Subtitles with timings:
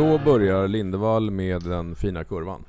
[0.00, 2.64] då börjar Lindevall med den fina kurvan.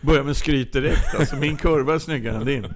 [0.00, 1.36] Börja med skryt direkt alltså.
[1.36, 2.66] Min kurva är snyggare än din.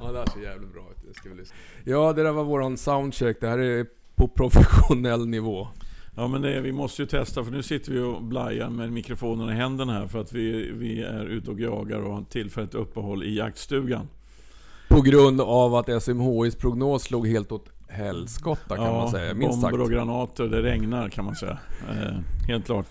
[0.00, 1.16] Ja, det här ser jävligt bra ut.
[1.16, 1.44] Ska vi.
[1.90, 3.40] Ja, det där var våran soundcheck.
[3.40, 5.68] Det här är på professionell nivå.
[6.16, 9.48] Ja men det, vi måste ju testa för nu sitter vi och blajar med mikrofonen
[9.48, 13.24] i händerna här för att vi, vi är ute och jagar och har tillfälligt uppehåll
[13.24, 14.08] i jaktstugan.
[14.88, 19.34] På grund av att SMHIs prognos slog helt åt helskotta kan man säga.
[19.34, 19.72] Minst sagt.
[19.72, 21.58] bomber och granater, det regnar kan man säga.
[21.88, 22.86] Eh, helt klart.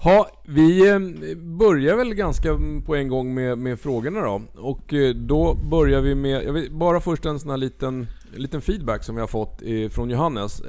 [0.00, 0.98] Ha, vi eh,
[1.36, 4.42] börjar väl ganska på en gång med, med frågorna då.
[4.56, 8.06] Och eh, då börjar vi med, vill, bara först en sån här liten,
[8.36, 10.62] liten feedback som vi har fått eh, från Johannes.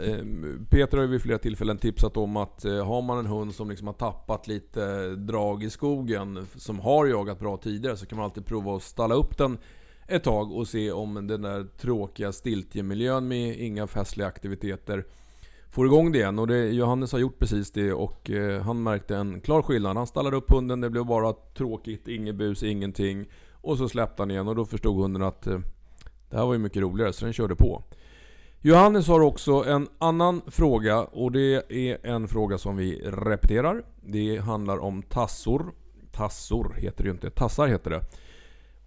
[0.70, 3.88] Peter har ju vid flera tillfällen tipsat om att har man en hund som liksom
[3.88, 8.46] har tappat lite drag i skogen, som har jagat bra tidigare, så kan man alltid
[8.46, 9.58] prova att stalla upp den
[10.10, 15.06] ett tag och se om den där tråkiga stiltjemiljön med inga festliga aktiviteter
[15.70, 16.40] får igång det igen.
[16.40, 19.98] Och det, Johannes har gjort precis det och eh, han märkte en klar skillnad.
[19.98, 23.26] Han stallade upp hunden, det blev bara tråkigt, inget bus, ingenting.
[23.62, 25.60] Och så släppte han igen och då förstod hunden att eh,
[26.30, 27.84] det här var ju mycket roligare, så den körde på.
[28.62, 33.84] Johannes har också en annan fråga och det är en fråga som vi repeterar.
[34.02, 35.74] Det handlar om tassor.
[36.12, 38.02] Tassor heter det ju inte, tassar heter det.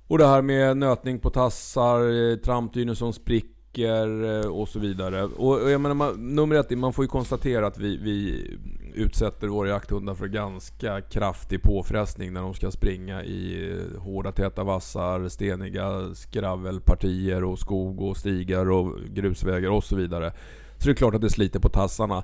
[0.06, 5.24] Och det här med nötning på tassar, trampdynor trampdyner som spricker eh, och så vidare.
[5.24, 8.46] Och jag menar, man, nummer ett, man får ju konstatera att vi, vi
[8.94, 14.64] utsätter våra jakthundar för ganska kraftig påfrestning när de ska springa i eh, hårda täta
[14.64, 20.32] vassar, steniga skravelpartier och skog och stigar och grusvägar och så vidare.
[20.78, 22.22] Så det är klart att det sliter på tassarna.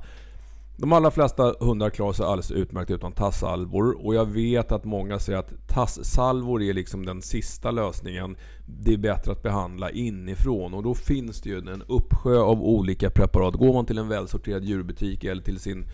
[0.81, 5.19] De allra flesta hundar klarar sig alldeles utmärkt utan tassalvor och jag vet att många
[5.19, 8.37] säger att tassalvor är liksom den sista lösningen.
[8.67, 13.11] Det är bättre att behandla inifrån och då finns det ju en uppsjö av olika
[13.11, 13.55] preparat.
[13.55, 15.85] Går man till en välsorterad djurbutik eller till sin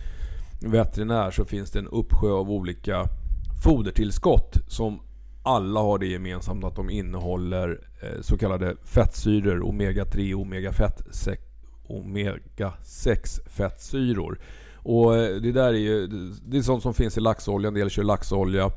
[0.61, 3.05] veterinär så finns det en uppsjö av olika
[3.63, 4.99] fodertillskott som
[5.43, 11.37] alla har det gemensamt att de innehåller eh, så kallade fettsyror, omega-3 och omega-6
[11.87, 14.39] omega-6 fettsyror.
[14.85, 16.07] Och eh, det där är ju,
[16.45, 18.71] det är sånt som finns i laxolja, en del kör laxolja.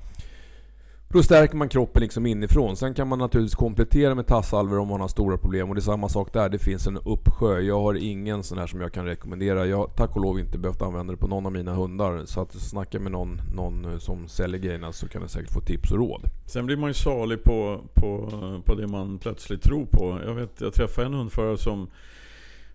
[1.10, 2.76] Då stärker man kroppen liksom inifrån.
[2.76, 5.68] Sen kan man naturligtvis komplettera med tassalver om man har stora problem.
[5.68, 7.60] Och det är samma sak där, det finns en uppsjö.
[7.60, 9.66] Jag har ingen sån här som jag kan rekommendera.
[9.66, 12.22] Jag har tack och lov inte behövt använda det på någon av mina hundar.
[12.24, 15.60] Så att snacka med någon, någon eh, som säljer grejerna så kan du säkert få
[15.60, 16.22] tips och råd.
[16.46, 18.30] Sen blir man ju salig på, på,
[18.64, 20.20] på det man plötsligt tror på.
[20.26, 21.88] Jag vet, jag träffade en hundförare som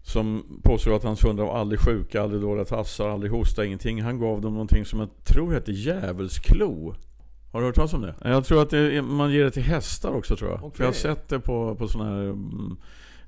[0.03, 4.01] som påstår att hans hundar var aldrig sjuka, aldrig dåliga tassar, aldrig hosta, ingenting.
[4.01, 6.95] Han gav dem någonting som jag tror heter djävulsklo.
[7.51, 8.15] Har du hört talas om det?
[8.23, 10.63] Jag tror att är, man ger det till hästar också tror jag.
[10.63, 10.77] Okay.
[10.77, 12.77] För jag har sett det på, på sådana här mm,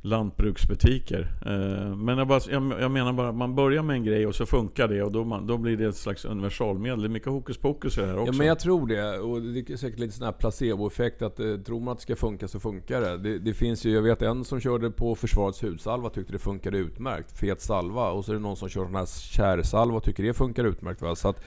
[0.05, 1.31] lantbruksbutiker.
[1.45, 4.87] Eh, men jag, bara, jag, menar bara, man börjar med en grej och så funkar
[4.87, 7.01] det och då, man, då blir det ett slags universalmedel.
[7.01, 8.33] Det är mycket hokus pokus i det här också.
[8.33, 9.19] Ja men jag tror det.
[9.19, 12.15] Och det är säkert lite sån här placeboeffekt att eh, tror man att det ska
[12.15, 13.17] funka så funkar det.
[13.17, 13.39] det.
[13.39, 13.53] det.
[13.53, 17.39] finns ju, jag vet en som körde på Försvarets hudsalva tyckte det funkade utmärkt.
[17.39, 18.11] Fet salva.
[18.11, 21.01] Och så är det någon som kör sån här kärsalva och tycker det funkar utmärkt.
[21.01, 21.15] Va?
[21.15, 21.41] Så att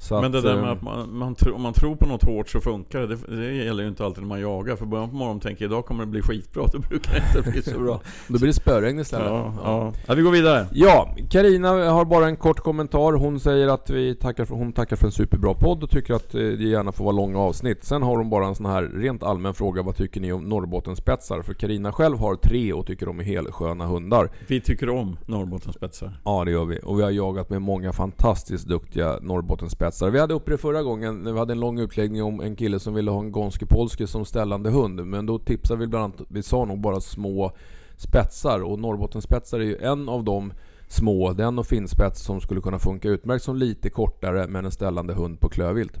[0.00, 2.48] så men det där med eh, att man, man om man tror på något hårt
[2.48, 3.06] så funkar det.
[3.06, 3.36] det.
[3.36, 4.76] Det gäller ju inte alltid när man jagar.
[4.76, 6.66] För början på morgonen tänker idag kommer det bli skitbra.
[6.72, 8.00] Då brukar det inte bli så bra.
[8.28, 9.28] Då blir det spöregn istället.
[9.28, 9.92] Ja, ja.
[10.06, 10.66] ja, vi går vidare.
[10.72, 13.12] Ja, Karina har bara en kort kommentar.
[13.12, 16.34] Hon säger att vi tackar för, hon tackar för en superbra podd och tycker att
[16.34, 17.84] eh, det gärna får vara långa avsnitt.
[17.84, 19.82] Sen har hon bara en sån här rent allmän fråga.
[19.82, 21.42] Vad tycker ni om Norrbottenspetsar?
[21.42, 24.30] För Karina själv har tre och tycker de är helsköna hundar.
[24.46, 26.20] Vi tycker om Norrbottenspetsar.
[26.24, 26.80] Ja, det gör vi.
[26.84, 29.87] Och vi har jagat med många fantastiskt duktiga Norrbottenspetsar.
[30.12, 32.78] Vi hade uppe det förra gången när vi hade en lång utläggning om en kille
[32.78, 35.06] som ville ha en Gonski Polski som ställande hund.
[35.06, 37.52] Men då tipsade vi bland annat, vi sa nog bara små
[37.96, 40.52] spetsar och Norrbottenspetsar är ju en av de
[40.88, 45.14] små, den och finspets som skulle kunna funka utmärkt som lite kortare men en ställande
[45.14, 45.98] hund på klövvilt.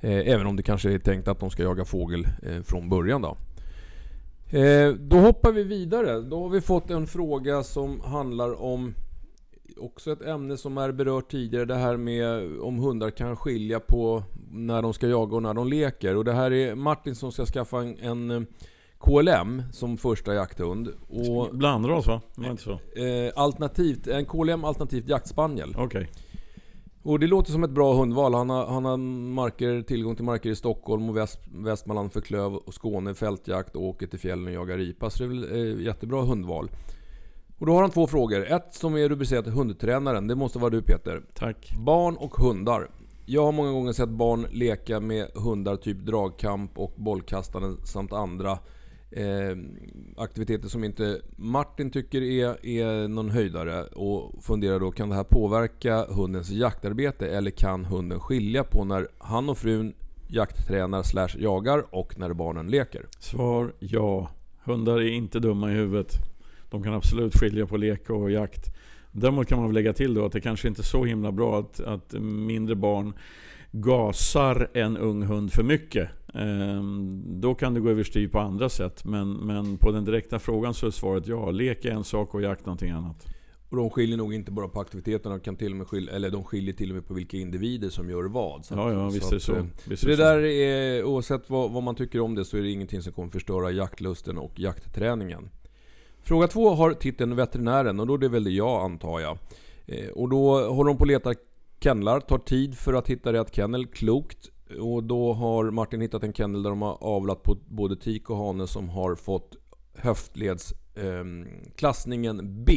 [0.00, 3.22] Eh, även om det kanske är tänkt att de ska jaga fågel eh, från början
[3.22, 3.36] då.
[4.58, 6.20] Eh, då hoppar vi vidare.
[6.20, 8.94] Då har vi fått en fråga som handlar om
[9.78, 11.64] också ett ämne som är berört tidigare.
[11.64, 15.68] Det här med om hundar kan skilja på när de ska jaga och när de
[15.68, 16.16] leker.
[16.16, 18.42] Och det här är Martin som ska skaffa en, en eh,
[18.98, 20.88] KLM som första jakthund.
[21.08, 22.20] Och, Blandras va?
[22.36, 22.72] Det inte så.
[22.72, 25.74] Eh, alternativt, en KLM alternativt jaktspaniel.
[25.76, 25.84] Okej.
[25.84, 26.06] Okay.
[27.04, 28.34] Och det låter som ett bra hundval.
[28.34, 32.54] Han har, han har marker, tillgång till marker i Stockholm och Väst, Västmanland för klöv
[32.54, 35.10] och Skåne fältjakt och åker till fjällen och jagar ripa.
[35.10, 36.70] Så det är väl eh, jättebra hundval.
[37.64, 38.52] Och då har han två frågor.
[38.52, 40.26] Ett som är rubricerat hundtränaren.
[40.26, 41.22] Det måste vara du Peter.
[41.34, 41.74] Tack.
[41.78, 42.90] Barn och hundar.
[43.26, 48.50] Jag har många gånger sett barn leka med hundar typ dragkamp och bollkastande samt andra
[49.10, 49.56] eh,
[50.16, 55.24] aktiviteter som inte Martin tycker är, är någon höjdare och funderar då, kan det här
[55.24, 59.94] påverka hundens jaktarbete eller kan hunden skilja på när han och frun
[60.28, 63.06] jakttränar slash jagar och när barnen leker?
[63.18, 64.30] Svar ja.
[64.64, 66.33] Hundar är inte dumma i huvudet.
[66.74, 68.74] De kan absolut skilja på lek och jakt.
[69.12, 71.58] Däremot kan man väl lägga till då att det kanske inte är så himla bra
[71.58, 73.12] att, att mindre barn
[73.70, 76.08] gasar en ung hund för mycket.
[76.34, 79.04] Ehm, då kan det gå överstyr på andra sätt.
[79.04, 81.50] Men, men på den direkta frågan så är svaret ja.
[81.50, 83.26] Lek är en sak och jakt någonting annat.
[83.68, 86.44] Och de skiljer nog inte bara på aktiviteterna, kan till och med skilja, eller de
[86.44, 88.64] skiljer till och med på vilka individer som gör vad.
[88.64, 89.56] Så ja, ja, visst är det så.
[89.56, 92.62] Eh, visst så det där är, oavsett vad, vad, man tycker om det, så är
[92.62, 95.48] det ingenting som kommer förstöra jaktlusten och jaktträningen.
[96.24, 99.38] Fråga två har titeln Veterinären och då är det väl det jag antar jag.
[99.86, 101.34] Eh, och då håller de på att leta
[101.80, 104.50] kennlar, tar tid för att hitta rätt kennel, klokt.
[104.80, 108.36] Och då har Martin hittat en kennel där de har avlat på både tik och
[108.36, 109.56] hane som har fått
[109.94, 112.72] höftledsklassningen ehm, eh, B.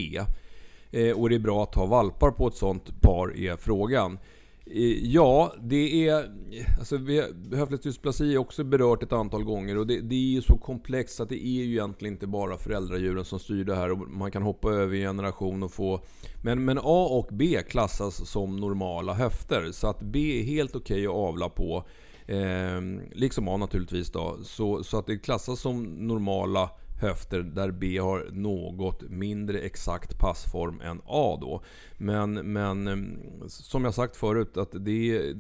[0.92, 4.20] Eh, och det är bra att ha valpar på ett sånt par är frågan.
[4.72, 6.32] Eh, ja, det är...
[6.80, 6.98] Alltså,
[7.56, 11.30] höftledsdysplasi är också berört ett antal gånger och det, det, är ju så komplext att
[11.30, 14.72] det är ju egentligen inte bara föräldradjuren som styr det här och man kan hoppa
[14.72, 16.02] över en generation och få...
[16.44, 21.08] Men, men A och B klassas som normala höfter så att B är helt okej
[21.08, 21.84] okay att avla på.
[22.26, 22.82] Eh,
[23.12, 24.38] liksom A naturligtvis då.
[24.44, 30.82] Så, så att det klassas som normala höfter där B har något mindre exakt passform
[30.82, 31.64] än A då.
[31.98, 35.34] Men, men mm, som jag sagt förut, att det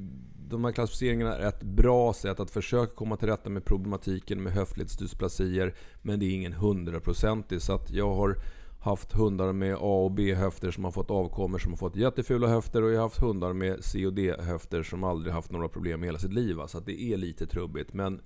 [0.50, 4.54] de här klassificeringarna är ett bra sätt att försöka komma till rätta med problematiken med
[4.54, 5.76] höftledsdysplasier.
[6.02, 7.62] Men det är ingen hundraprocentig.
[7.62, 8.36] Så att jag har
[8.80, 12.84] haft hundar med A och B-höfter som har fått avkommor som har fått jättefula höfter
[12.84, 16.08] och jag har haft hundar med C och D-höfter som aldrig haft några problem i
[16.08, 16.58] hela sitt liv.
[16.68, 17.94] Så att det är lite trubbigt.
[17.94, 18.22] Men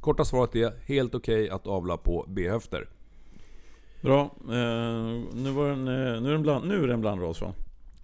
[0.00, 2.88] korta svaret är helt okej okay att avla på B-höfter.
[4.00, 4.20] Bra.
[4.40, 4.54] Eh,
[5.34, 7.54] nu, var den, eh, nu, är den bland, nu är det en blandras va?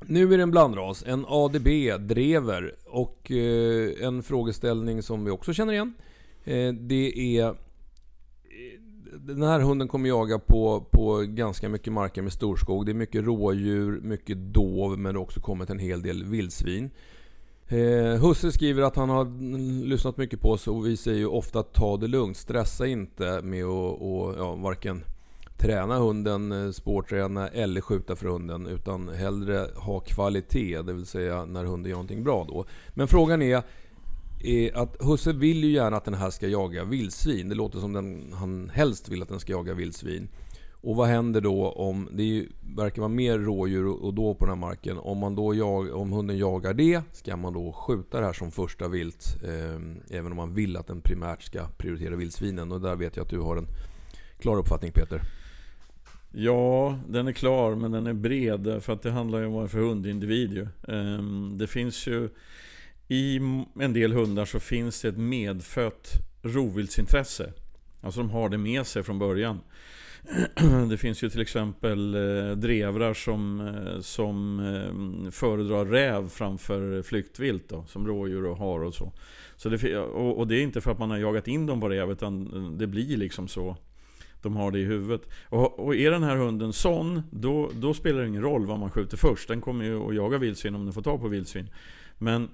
[0.06, 1.04] Nu är det en blandras.
[1.06, 1.68] En ADB
[1.98, 2.74] drever.
[2.86, 5.94] Och eh, en frågeställning som vi också känner igen.
[6.44, 7.54] Eh, det är...
[9.18, 12.86] Den här hunden kommer jaga på, på ganska mycket marker med storskog.
[12.86, 16.90] Det är mycket rådjur, mycket dov, men det har också kommit en hel del vildsvin.
[17.68, 19.24] Eh, Husse skriver att han har
[19.84, 22.36] lyssnat mycket på oss och vi säger ju ofta att ta det lugnt.
[22.36, 25.04] Stressa inte med att och, ja, varken
[25.58, 28.66] träna hunden, eh, spårträna eller skjuta för hunden.
[28.66, 32.64] Utan hellre ha kvalitet, det vill säga när hunden gör någonting bra då.
[32.94, 33.62] Men frågan är,
[34.44, 37.48] är att Husse vill ju gärna att den här ska jaga vildsvin.
[37.48, 40.28] Det låter som den, han helst vill att den ska jaga vildsvin.
[40.84, 42.46] Och vad händer då om det
[42.76, 44.98] verkar vara mer rådjur och då på den här marken.
[44.98, 48.50] Om, man då jag, om hunden jagar det, ska man då skjuta det här som
[48.50, 49.36] första vilt?
[49.44, 52.72] Eh, även om man vill att den primärt ska prioritera vildsvinen.
[52.72, 53.66] Och där vet jag att du har en
[54.38, 55.20] klar uppfattning Peter.
[56.32, 58.82] Ja, den är klar men den är bred.
[58.82, 60.62] För att det handlar ju om vad det är för hundindivid ju.
[60.62, 61.22] Eh,
[61.56, 62.28] det finns ju...
[63.08, 63.40] I
[63.80, 67.52] en del hundar så finns det ett medfött rovviltsintresse.
[68.00, 69.60] Alltså de har det med sig från början.
[70.90, 77.68] Det finns ju till exempel eh, drevrar som, eh, som eh, föredrar räv framför flyktvilt
[77.68, 79.12] då, som rådjur och har och så.
[79.56, 81.88] så det, och, och, det är inte för att man har jagat in dem på
[81.88, 83.76] räv, utan det blir liksom så.
[84.42, 85.28] De har det i huvudet.
[85.48, 88.90] Och, och är den här hunden sån, då, då spelar det ingen roll vad man
[88.90, 89.48] skjuter först.
[89.48, 91.70] Den kommer ju att jaga vildsvin om den får tag på vildsvin.
[92.18, 92.48] Men,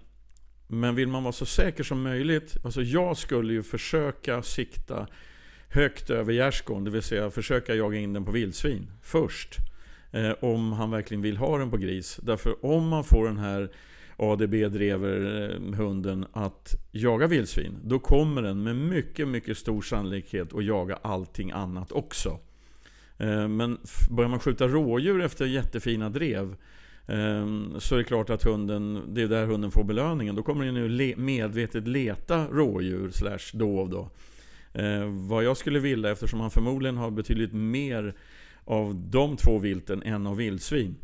[0.68, 5.06] men vill man vara så säker som möjligt, alltså jag skulle ju försöka sikta
[5.70, 9.58] högt över gärdsgården, det vill säga försöka jaga in den på vildsvin först.
[10.12, 12.20] Eh, om han verkligen vill ha den på gris.
[12.22, 13.70] Därför om man får den här
[14.16, 20.98] ADB-drever-hunden eh, att jaga vildsvin, då kommer den med mycket, mycket stor sannolikhet att jaga
[21.02, 22.38] allting annat också.
[23.18, 23.78] Eh, men
[24.10, 26.56] börjar man skjuta rådjur efter jättefina drev,
[27.06, 30.34] ehm, så är det klart att hunden, det är där hunden får belöningen.
[30.34, 34.10] Då kommer den ju medvetet leta rådjur slash dov då.
[34.72, 38.14] Eh, vad jag skulle vilja, eftersom han förmodligen har betydligt mer
[38.64, 40.96] av de två vilten än av vildsvin.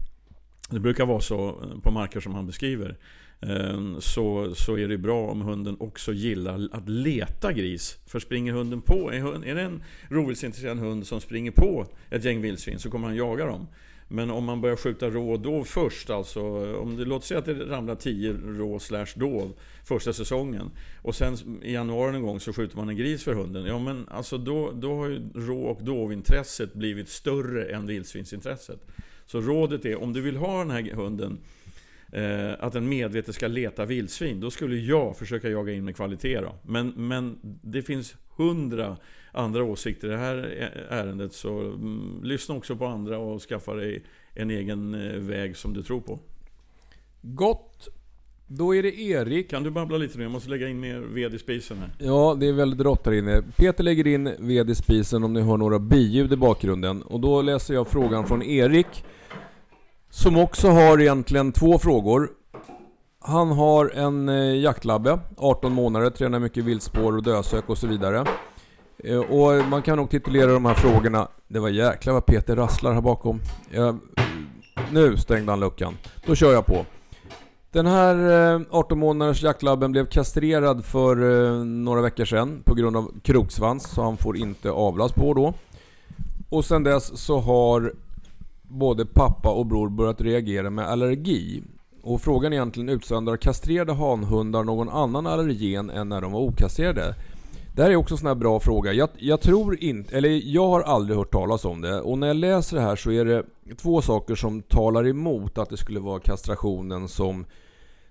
[0.71, 2.97] Det brukar vara så eh, på marker som han beskriver.
[3.41, 7.99] Eh, så, så är det bra om hunden också gillar att leta gris.
[8.07, 12.79] För springer hunden på, är det en rovviltsintresserad hund som springer på ett gäng vildsvin
[12.79, 13.67] så kommer han jaga dem.
[14.09, 16.41] Men om man börjar skjuta rå dov först, alltså
[16.77, 19.53] om det låter sig att det ramlar 10 rå slash dov
[19.85, 20.71] första säsongen
[21.03, 23.67] och sen i januari någon gång så skjuter man en gris för hunden.
[23.67, 28.87] Ja men alltså då, då har ju rå och dovintresset blivit större än vildsvinsintresset.
[29.27, 31.39] Så rådet är, om du vill ha den här hunden
[32.13, 36.41] eh, att en medvetet ska leta vildsvin, då skulle jag försöka jaga in med kvalitet
[36.41, 36.55] då.
[36.63, 38.97] Men, men det finns hundra
[39.37, 40.37] andra åsikter i det här
[40.91, 44.03] ärendet, så mm, lyssna också på andra och skaffa dig
[44.35, 46.19] en egen eh, väg som du tror på.
[47.23, 47.89] Gott!
[48.49, 49.51] Då är det Erik.
[49.51, 50.25] Kan du babbla lite nu?
[50.25, 51.91] Jag måste lägga in mer ved i spisen här.
[51.99, 53.43] Ja, det är väldigt rått här inne.
[53.57, 57.03] Peter lägger in ved i spisen om ni hör några biljud i bakgrunden.
[57.03, 59.05] Och då läser jag frågan från Erik.
[60.11, 62.31] Som också har egentligen två frågor.
[63.21, 68.25] Han har en eh, jaktlabbe, 18 månader, tränar mycket viltspår och dösök och så vidare.
[68.99, 71.29] Eh, och man kan nog titulera de här frågorna...
[71.49, 73.41] Det var jäklar vad Peter rasslar här bakom.
[73.71, 73.99] Jag,
[74.93, 75.95] nu stängde han luckan.
[76.27, 76.87] Då kör jag på.
[77.73, 83.13] Den här eh, 18-månaders jaktlabben blev kastrerad för eh, några veckor sedan på grund av
[83.23, 85.55] kroksvans, så han får inte avlas på då.
[86.49, 87.93] Och sen dess så har
[88.63, 91.63] både pappa och bror börjat reagera med allergi.
[92.03, 97.15] Och frågan är egentligen utsöndrar kastrerade hanhundar någon annan allergen än när de var okastrerade?
[97.77, 98.93] Det här är också en sån här bra fråga.
[98.93, 102.01] Jag, jag, tror inte, eller jag har aldrig hört talas om det.
[102.01, 103.45] Och när jag läser det här så är det
[103.77, 107.47] två saker som talar emot att det skulle vara kastrationen som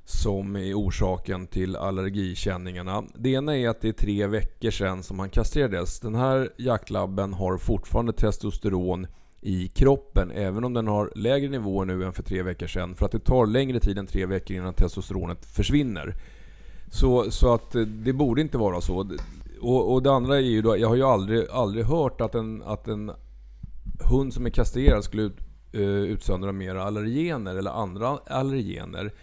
[0.04, 3.04] som är orsaken till allergikänningarna.
[3.16, 6.00] Det ena är att det är tre veckor sedan som han kastrerades.
[6.00, 9.08] Den här jaktlabben har fortfarande testosteron
[9.42, 12.96] i kroppen även om den har lägre nivåer nu än för tre veckor sedan.
[12.96, 16.16] För att det tar längre tid än tre veckor innan testosteronet försvinner.
[16.92, 19.10] Så, så att det borde inte vara så.
[19.62, 22.64] Och, och det andra är ju då, jag har ju aldrig, aldrig hört att en,
[22.64, 23.12] att en
[24.10, 25.38] hund som är kastrerad skulle ut,
[25.76, 29.14] uh, utsöndra mer allergener eller andra allergener.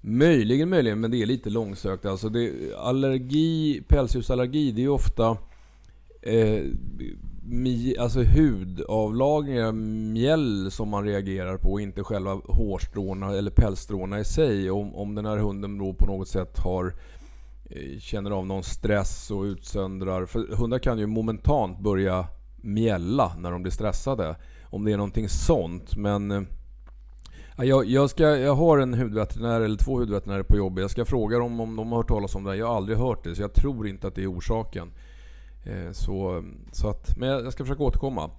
[0.00, 2.06] Möjligen, möjligen, men det är lite långsökt.
[2.06, 5.36] Alltså det, allergi, pälsdjursallergi, det är ju ofta
[6.22, 6.62] eh,
[7.42, 9.72] mi, alltså hudavlagringar,
[10.12, 14.70] mjäll som man reagerar på, inte själva hårstråna eller pälsstråna i sig.
[14.70, 16.92] Om, om den här hunden då på något sätt har eh,
[17.70, 20.26] Eh, känner av någon stress och utsöndrar.
[20.26, 24.36] För hundar kan ju momentant börja mjälla när de blir stressade.
[24.64, 25.96] Om det är någonting sånt.
[25.96, 26.42] Men eh,
[27.56, 30.82] jag, jag, ska, jag har en hudveterinär, eller två hudveterinärer på jobbet.
[30.82, 32.50] Jag ska fråga dem om de har hört talas om det.
[32.50, 32.58] här.
[32.58, 34.92] Jag har aldrig hört det, så jag tror inte att det är orsaken.
[35.64, 38.30] Eh, så, så att, men jag ska försöka återkomma.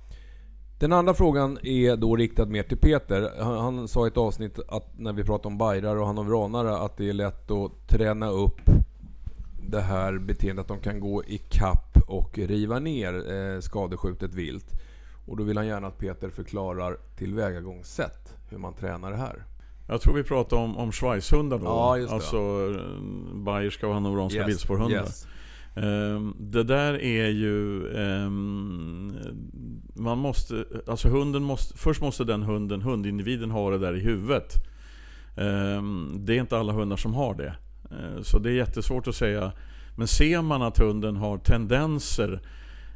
[0.79, 3.31] Den andra frågan är då riktad mer till Peter.
[3.39, 6.97] Han, han sa i ett avsnitt att när vi pratade om bajrar och hanovranare att
[6.97, 8.61] det är lätt att träna upp
[9.67, 14.65] det här beteendet att de kan gå i kapp och riva ner eh, skadeskjutet vilt.
[15.25, 19.45] Och då vill han gärna att Peter förklarar tillvägagångssätt hur man tränar det här.
[19.87, 21.65] Jag tror vi pratar om, om schweizhundar då.
[21.65, 22.15] Ja, just det.
[22.15, 24.47] Alltså eh, bayerska och hannoveranska yes.
[24.47, 25.01] vildspårhundar.
[25.01, 25.27] Yes.
[25.75, 27.87] Um, det där är ju...
[27.87, 29.13] Um,
[29.95, 30.65] man måste...
[30.87, 31.77] Alltså hunden måste...
[31.77, 34.53] Först måste den hunden, hundindividen ha det där i huvudet.
[35.35, 37.55] Um, det är inte alla hundar som har det.
[37.91, 39.51] Eh, så det är jättesvårt att säga.
[39.95, 42.39] Men ser man att hunden har tendenser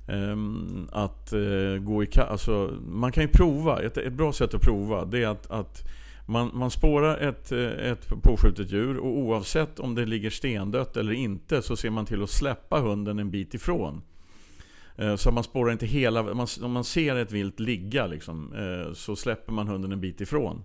[0.08, 4.62] ehm, att eh, gå i alltså, Man kan ju prova, ett, ett, bra sätt att
[4.62, 5.88] prova det är att, att
[6.26, 11.14] man, man spårar ett, eh, ett påskjutet djur och oavsett om det ligger stendött eller
[11.14, 14.02] inte så ser man till att släppa hunden en bit ifrån.
[15.18, 18.54] Så man spårar inte hela, man, om man ser ett vilt ligga liksom,
[18.94, 20.64] så släpper man hunden en bit ifrån.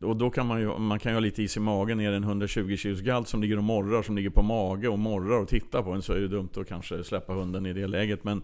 [0.00, 2.00] Och då kan man ju, man kan ju ha lite is i magen.
[2.00, 4.98] Är det en 120 kg galt som ligger och morrar, som ligger på mage och
[4.98, 7.86] morrar och tittar på en så är det dumt att kanske släppa hunden i det
[7.86, 8.24] läget.
[8.24, 8.42] Men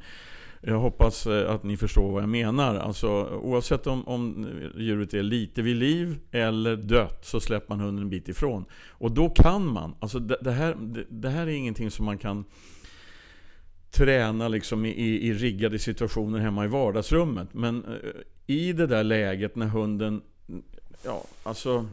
[0.67, 2.77] jag hoppas eh, att ni förstår vad jag menar.
[2.77, 3.09] Alltså,
[3.43, 8.11] oavsett om, om djuret är lite vid liv eller dött så släpper man hunden en
[8.11, 8.65] bit ifrån.
[8.89, 12.19] Och då kan man, alltså det, det här, det, det, här är ingenting som man
[12.19, 12.45] kan
[13.91, 17.55] träna liksom i, i riggade situationer hemma i vardagsrummet.
[17.55, 18.11] Men eh,
[18.47, 20.23] i det där läget när hunden
[21.05, 21.87] Ja, alltså...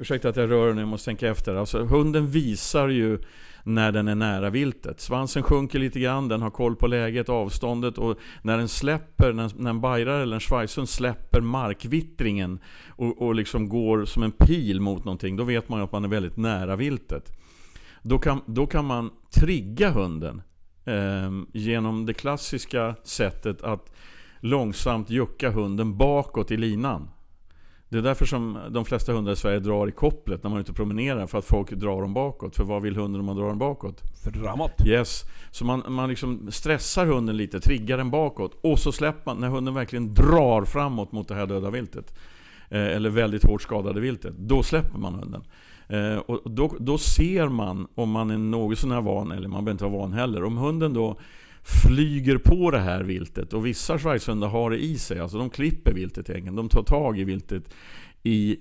[0.00, 1.54] Ursäkta att jag rör nu, jag måste tänka efter.
[1.54, 3.18] Alltså, hunden visar ju
[3.62, 5.00] när den är nära viltet.
[5.00, 9.50] Svansen sjunker lite grann, den har koll på läget, avståndet och när den släpper, när,
[9.56, 12.58] när en bajrare eller en schweizhund släpper markvittringen
[12.88, 16.04] och, och liksom går som en pil mot någonting, då vet man ju att man
[16.04, 17.32] är väldigt nära viltet.
[18.02, 20.42] Då kan, då kan man trigga hunden
[20.84, 23.90] eh, genom det klassiska sättet att
[24.40, 27.08] långsamt jucka hunden bakåt i linan.
[27.88, 30.60] Det är därför som de flesta hundar i Sverige drar i kopplet när man är
[30.60, 31.26] ute och promenerar.
[31.26, 32.56] För att folk drar dem bakåt.
[32.56, 34.02] För vad vill hunden om man drar dem bakåt?
[34.34, 34.86] Framåt.
[34.86, 35.24] Yes.
[35.50, 38.58] Så man, man liksom stressar hunden lite, triggar den bakåt.
[38.62, 42.14] Och så släpper man, när hunden verkligen drar framåt mot det här döda viltet.
[42.68, 44.34] Eh, eller väldigt hårt skadade viltet.
[44.38, 45.42] Då släpper man hunden.
[45.88, 49.72] Eh, och då, då ser man om man är något sånär van, eller man behöver
[49.72, 50.44] inte vara van heller.
[50.44, 51.18] Om hunden då
[51.68, 53.52] flyger på det här viltet.
[53.52, 55.18] Och vissa schweizerhundar har det i sig.
[55.18, 56.56] Alltså de klipper viltet i ängen.
[56.56, 57.64] De tar tag i viltet
[58.22, 58.56] i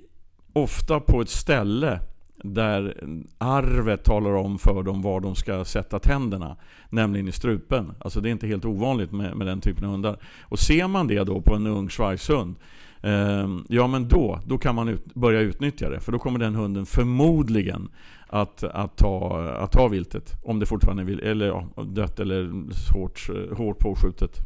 [0.54, 2.00] ofta på ett ställe
[2.44, 3.04] där
[3.38, 6.56] arvet talar om för dem var de ska sätta tänderna.
[6.90, 7.94] Nämligen i strupen.
[8.00, 10.18] Alltså det är inte helt ovanligt med, med den typen av hundar.
[10.42, 12.56] Och ser man det då på en ung schweizhund
[13.02, 16.00] eh, Ja men då, då kan man ut, börja utnyttja det.
[16.00, 17.90] För då kommer den hunden förmodligen
[18.28, 20.34] att, att, ta, att ta viltet.
[20.44, 22.52] Om det fortfarande är eller, ja, dött eller
[22.94, 24.40] hårt, hårt påskjutet.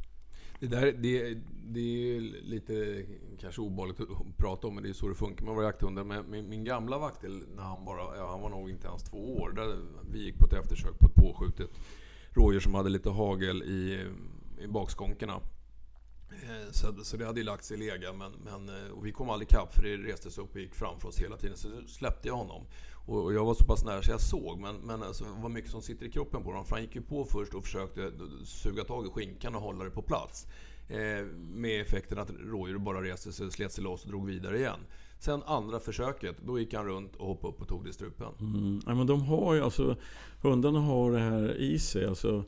[0.60, 3.06] Det, där, det, det är lite
[3.40, 6.04] kanske obehagligt att prata om, men det är så det funkar med våra jakthundar.
[6.04, 9.38] Men min, min gamla vaktel, när han bara, ja, han var nog inte ens två
[9.38, 9.52] år.
[9.52, 9.78] Där
[10.12, 11.70] vi gick på ett eftersök på ett påskjutet
[12.34, 14.06] rådjur som hade lite hagel i,
[14.64, 15.42] i bakskånkerna.
[16.32, 19.12] Eh, så, så det hade ju lagt sig i lega, men, men eh, och vi
[19.12, 21.58] kom aldrig ikapp för det reste sig upp och gick framför oss hela tiden.
[21.58, 22.66] Så släppte jag honom.
[23.06, 25.72] Och, och jag var så pass nära så jag såg, men, men alltså, vad mycket
[25.72, 26.66] som sitter i kroppen på honom.
[26.66, 28.12] För han gick ju på först och försökte
[28.46, 30.48] suga tag i skinkan och hålla det på plats.
[30.90, 34.80] Eh, med effekten att rådjuret bara reste sig, slet sig loss och drog vidare igen.
[35.20, 38.28] Sen andra försöket, då gick han runt och hoppade upp och tog det i strupen.
[38.40, 38.82] Mm.
[38.86, 39.96] Ja, men de har ju alltså,
[40.42, 42.06] hundarna har det här i sig.
[42.06, 42.44] Alltså,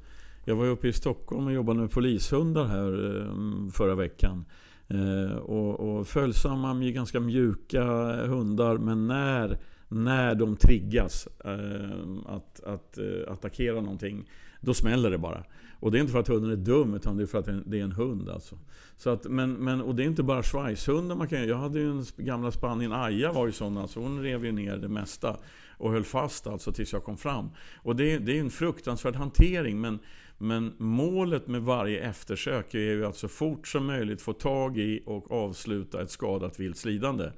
[0.45, 4.45] jag var uppe i Stockholm och jobbade med polishundar här eh, förra veckan.
[4.87, 7.83] Eh, och, och följsamma, ganska mjuka
[8.27, 8.77] hundar.
[8.77, 14.29] Men när, när de triggas eh, att, att eh, attackera någonting,
[14.61, 15.43] då smäller det bara.
[15.79, 17.79] Och det är inte för att hunden är dum, utan det är för att det
[17.79, 18.29] är en hund.
[18.29, 18.57] Alltså.
[18.97, 21.91] Så att, men, men, och det är inte bara schweizhundar man kan Jag hade ju
[21.91, 23.77] en gamla Spanien, Aja var ju sån.
[23.77, 25.37] Alltså, hon rev ju ner det mesta.
[25.77, 27.49] Och höll fast alltså tills jag kom fram.
[27.75, 29.81] Och det, det är en fruktansvärd hantering.
[29.81, 29.99] Men,
[30.37, 35.03] men målet med varje eftersök är ju att så fort som möjligt få tag i
[35.05, 37.31] och avsluta ett skadat vilts lidande.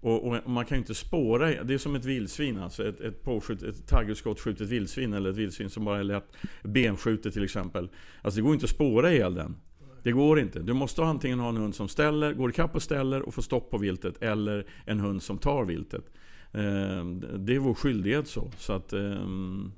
[0.00, 2.88] Och, och, man kan ju inte spåra, det är som ett vildsvin alltså.
[2.88, 7.44] Ett, ett, påskjut, ett taggutskottskjutet vildsvin eller ett vildsvin som bara är lätt benskjutet till
[7.44, 7.88] exempel.
[8.22, 9.56] Alltså det går inte att spåra ihjäl den.
[10.02, 10.60] Det går inte.
[10.60, 13.70] Du måste antingen ha en hund som ställer, går ikapp och ställer och får stopp
[13.70, 14.22] på viltet.
[14.22, 16.04] Eller en hund som tar viltet.
[16.52, 17.04] Eh,
[17.38, 18.50] det är vår skyldighet så.
[18.58, 19.72] så att, ehm,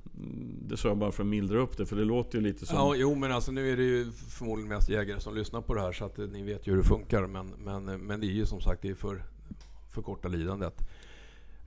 [0.61, 2.75] det sa jag bara för att mildra upp det, för det låter ju lite som...
[2.75, 5.81] Ja, jo, men alltså nu är det ju förmodligen mest jägare som lyssnar på det
[5.81, 7.27] här, så att ni vet ju hur det funkar.
[7.27, 9.23] Men, men, men det är ju som sagt det är för
[9.93, 10.89] förkorta lidandet.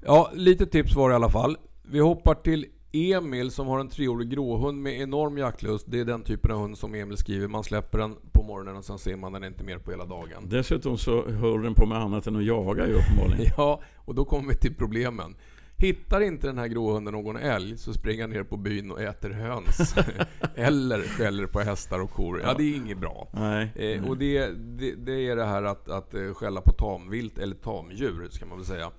[0.05, 1.57] Ja, lite tips var det i alla fall.
[1.83, 5.87] Vi hoppar till Emil som har en treårig gråhund med enorm jaktlust.
[5.89, 7.49] Det är den typen av hund som Emil skriver.
[7.49, 10.49] Man släpper den på morgonen och sen ser man den inte mer på hela dagen.
[10.49, 13.53] Dessutom så hör den på med annat än att jaga ju uppenbarligen.
[13.57, 15.37] ja, och då kommer vi till problemen.
[15.79, 19.31] Hittar inte den här gråhunden någon älg så springer han ner på byn och äter
[19.31, 19.95] höns.
[20.55, 22.41] Eller skäller på hästar och kor.
[22.45, 23.29] Ja, det är inget bra.
[23.33, 23.73] Nej.
[23.75, 27.55] Eh, och det, det, det, är det här att, att eh, skälla på tamvilt, eller
[27.55, 28.91] tamdjur ska man väl säga.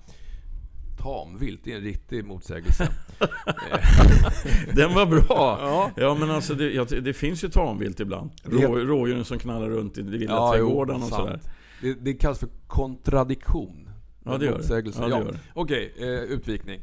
[0.98, 2.88] Tamvilt, det är en riktig motsägelse.
[4.74, 5.58] Den var bra!
[5.60, 8.30] Ja, ja men alltså det, ja, det finns ju tamvilt ibland.
[8.42, 11.40] Rå, rådjuren som knallar runt i vilda ja, trädgården och sådär.
[11.80, 13.87] Det, det kallas för kontradiktion.
[14.32, 14.92] Ja, det gör det.
[15.00, 15.38] Ja, det, ja.
[15.54, 16.80] Okej, eh, utvikning.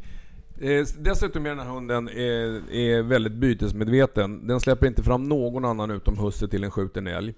[0.62, 4.48] Eh, dessutom är den här hunden är, är väldigt bytesmedveten.
[4.48, 7.34] Den släpper inte fram någon annan utom husse till en skjuten älg.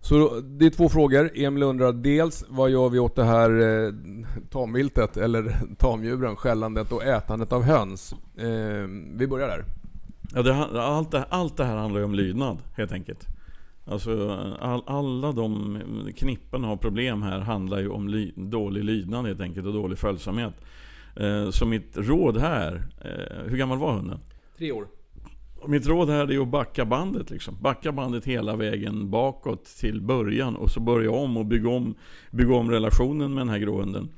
[0.00, 1.30] Så det är två frågor.
[1.34, 3.92] Emil undrar dels vad gör vi åt det här eh,
[4.50, 8.14] tamviltet, eller tamdjuren, skällandet och ätandet av höns?
[8.38, 9.64] Eh, vi börjar där.
[10.34, 13.26] Ja, det, allt, det, allt det här handlar ju om lydnad, helt enkelt.
[13.88, 15.78] Alltså all, alla de
[16.16, 20.54] knippen av problem här handlar ju om ly, dålig lydnad helt enkelt och dålig följsamhet.
[21.16, 24.18] Eh, så mitt råd här, eh, hur gammal var hunden?
[24.58, 24.86] Tre år.
[25.66, 27.56] Mitt råd här är att backa bandet liksom.
[27.60, 31.94] Backa bandet hela vägen bakåt till början och så börja om och bygga om,
[32.30, 34.08] bygga om relationen med den här gråhunden.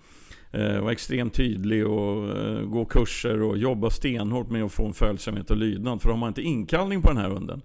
[0.50, 4.92] Eh, vara extremt tydlig och eh, gå kurser och jobba stenhårt med att få en
[4.92, 6.02] följsamhet och lydnad.
[6.02, 7.62] För har man inte inkallning på den här hunden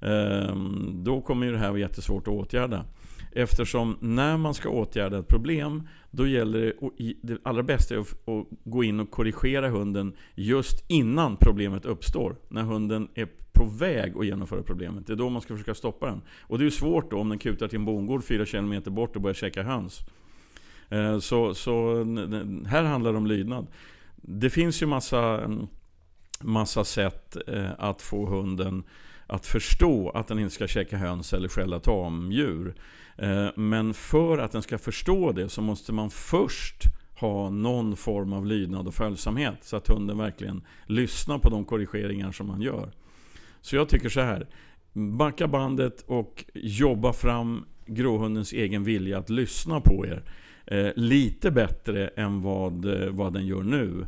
[0.00, 2.84] Ehm, då kommer ju det här vara jättesvårt att åtgärda.
[3.32, 8.46] Eftersom när man ska åtgärda ett problem, då gäller det, det allra bästa är att
[8.64, 12.36] gå in och korrigera hunden just innan problemet uppstår.
[12.48, 15.06] När hunden är på väg att genomföra problemet.
[15.06, 16.22] Det är då man ska försöka stoppa den.
[16.40, 19.16] Och det är ju svårt då om den kutar till en bondgård 4 km bort
[19.16, 20.00] och börjar käka höns.
[20.88, 21.94] Ehm, så, så
[22.66, 23.66] här handlar det om lydnad.
[24.16, 25.66] Det finns ju massa, mm,
[26.40, 28.84] massa sätt eh, att få hunden
[29.26, 32.74] att förstå att den inte ska käka höns eller skälla tamdjur.
[33.16, 36.82] Eh, men för att den ska förstå det så måste man först
[37.20, 42.32] ha någon form av lydnad och följsamhet så att hunden verkligen lyssnar på de korrigeringar
[42.32, 42.92] som man gör.
[43.60, 44.46] Så jag tycker så här.
[44.92, 50.22] Backa bandet och jobba fram gråhundens egen vilja att lyssna på er.
[50.66, 54.06] Eh, lite bättre än vad, eh, vad den gör nu.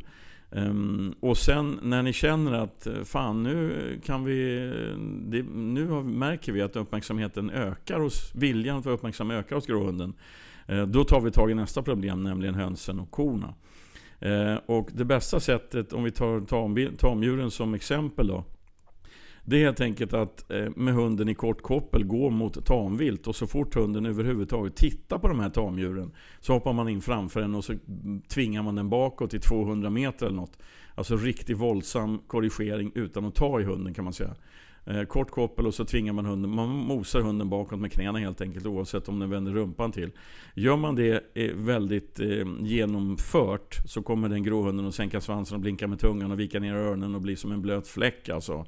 [0.51, 4.67] Um, och sen när ni känner att eh, fan nu kan vi...
[4.67, 8.35] Eh, det, nu märker vi att uppmärksamheten ökar hos...
[8.35, 10.13] Viljan att vara uppmärksam ökar hos gråhunden.
[10.69, 13.53] Uh, då tar vi tag i nästa problem, nämligen hönsen och korna.
[14.25, 18.43] Uh, och det bästa sättet, om vi tar tam, tamdjuren som exempel då.
[19.49, 23.35] Det är helt enkelt att eh, med hunden i kort koppel gå mot tamvilt och
[23.35, 27.55] så fort hunden överhuvudtaget tittar på de här tamdjuren så hoppar man in framför den
[27.55, 27.73] och så
[28.27, 30.57] tvingar man den bakåt i 200 meter eller något.
[30.95, 34.35] Alltså riktigt våldsam korrigering utan att ta i hunden kan man säga.
[34.85, 38.41] Eh, kort koppel och så tvingar man hunden, man mosar hunden bakåt med knäna helt
[38.41, 40.11] enkelt oavsett om den vänder rumpan till.
[40.53, 42.19] Gör man det eh, väldigt
[42.59, 46.73] genomfört så kommer den gråhunden att sänka svansen och blinka med tungan och vika ner
[46.73, 48.65] öronen och bli som en blöt fläck alltså.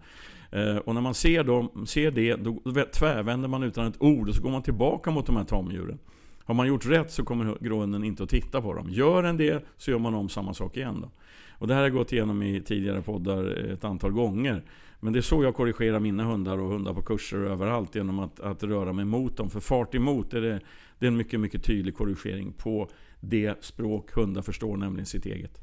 [0.51, 2.61] Eh, och när man ser, dem, ser det, då
[2.93, 5.99] tvärvänder man utan ett ord och så går man tillbaka mot de här tamdjuren.
[6.43, 8.87] Har man gjort rätt så kommer gråhunden inte att titta på dem.
[8.89, 11.01] Gör den det så gör man om samma sak igen.
[11.01, 11.11] Då.
[11.49, 14.63] Och det här har jag gått igenom i tidigare poddar ett antal gånger.
[14.99, 18.19] Men det är så jag korrigerar mina hundar och hundar på kurser och överallt genom
[18.19, 19.49] att, att röra mig mot dem.
[19.49, 20.59] För fart emot är det,
[20.99, 25.61] det är en mycket, mycket tydlig korrigering på det språk hundar förstår, nämligen sitt eget.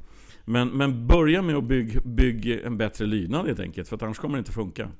[0.51, 4.35] Men, men börja med att bygga bygg en bättre lydnad helt enkelt, för annars kommer
[4.35, 4.91] det inte funka.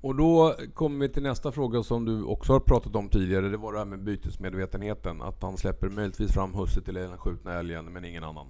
[0.00, 3.48] Och då kommer vi till nästa fråga som du också har pratat om tidigare.
[3.48, 5.22] Det var det här med bytesmedvetenheten.
[5.22, 8.46] Att han släpper möjligtvis fram husse till den skjutna älgen, men ingen annan.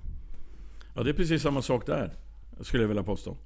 [0.95, 2.13] Ja, det är precis samma sak där,
[2.61, 3.37] skulle jag vilja påstå.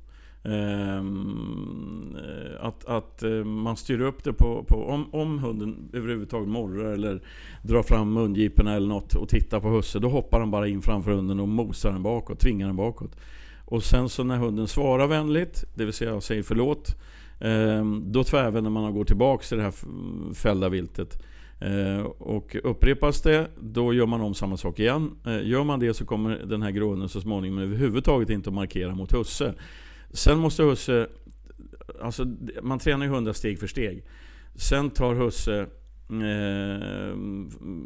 [0.45, 2.17] Ehm,
[2.61, 7.23] att, att eh, man styr upp det på, på om, om, hunden överhuvudtaget morrar eller
[7.63, 9.99] drar fram mungiporna eller något och tittar på husse.
[9.99, 13.17] Då hoppar han bara in framför hunden och mosar den bakåt, tvingar den bakåt.
[13.65, 16.97] Och sen så när hunden svarar vänligt, det vill säga säger förlåt.
[17.41, 19.75] Ehm, då tvärvänder man och går tillbaks till det här
[20.35, 21.23] fällda viltet.
[21.61, 25.11] Ehm, och upprepas det, då gör man om samma sak igen.
[25.43, 29.15] Gör man det så kommer den här gråhunden så småningom överhuvudtaget inte att markera mot
[29.15, 29.55] husse.
[30.13, 31.09] Sen måste husse...
[32.03, 32.27] Alltså,
[32.63, 34.05] man tränar ju hundar steg för steg.
[34.55, 35.67] Sen tar husse...
[36.13, 37.17] Eh,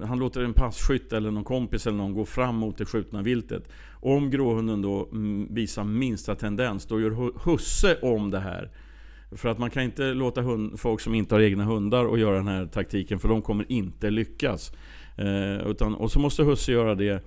[0.06, 3.68] han låter en passkytt eller någon kompis eller någon gå fram mot det skjutna viltet.
[3.92, 8.70] Om gråhunden då mm, visar minsta tendens, då gör husse om det här.
[9.32, 12.36] För att man kan inte låta hund, folk som inte har egna hundar och göra
[12.36, 14.72] den här taktiken, för de kommer inte lyckas.
[15.16, 17.24] Eh, utan, och så måste husse göra det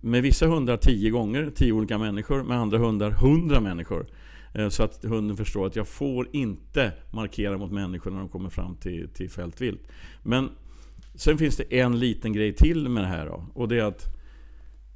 [0.00, 2.42] med vissa hundar tio gånger, tio olika människor.
[2.42, 4.06] Med andra hundar hundra människor.
[4.52, 8.50] Eh, så att hunden förstår att jag får inte markera mot människor när de kommer
[8.50, 9.80] fram till, till fältvilt.
[10.22, 10.48] Men
[11.14, 13.46] sen finns det en liten grej till med det här då.
[13.54, 14.18] Och det är att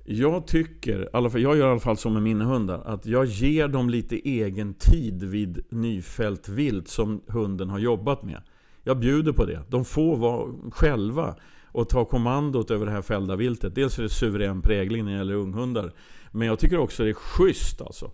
[0.05, 3.91] jag tycker, jag gör i alla fall så med mina hundar, att jag ger dem
[3.91, 8.43] lite egen tid vid nyfällt vilt som hunden har jobbat med.
[8.83, 9.61] Jag bjuder på det.
[9.69, 13.75] De får vara själva och ta kommandot över det här fällda viltet.
[13.75, 15.93] Dels är det suverän prägling när det gäller unghundar.
[16.31, 18.11] Men jag tycker också det är schysst alltså.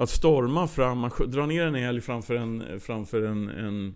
[0.00, 3.94] Att storma fram, man drar ner en älg framför en, framför en, en,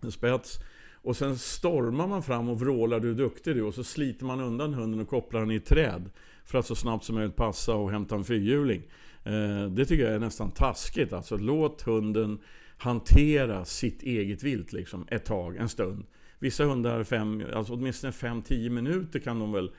[0.00, 0.58] en spets.
[0.94, 3.62] Och sen stormar man fram och vrålar du är duktig du.
[3.62, 6.10] Och så sliter man undan hunden och kopplar den i ett träd.
[6.44, 8.82] För att så snabbt som möjligt passa och hämta en fyrhjuling.
[9.24, 11.12] Eh, det tycker jag är nästan taskigt.
[11.12, 12.38] Alltså låt hunden
[12.76, 16.06] hantera sitt eget vilt liksom, ett tag, en stund.
[16.38, 19.70] Vissa hundar, fem, alltså åtminstone 5-10 minuter kan de väl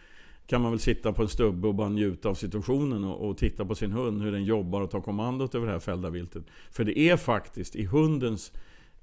[0.48, 3.66] kan man väl sitta på en stubbe och bara njuta av situationen och, och, titta
[3.66, 6.44] på sin hund, hur den jobbar och tar kommandot över det här fällda viltet.
[6.72, 8.52] För det är faktiskt i hundens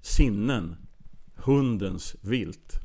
[0.00, 0.76] sinnen,
[1.37, 2.83] hundens vilt.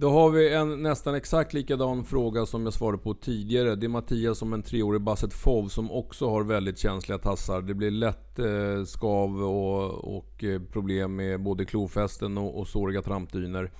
[0.00, 3.74] Då har vi en nästan exakt likadan fråga som jag svarade på tidigare.
[3.74, 7.62] Det är Mattias som en treårig basset fov som också har väldigt känsliga tassar.
[7.62, 13.02] Det blir lätt eh, skav och, och eh, problem med både klofästen och, och såriga
[13.02, 13.70] trampdyner.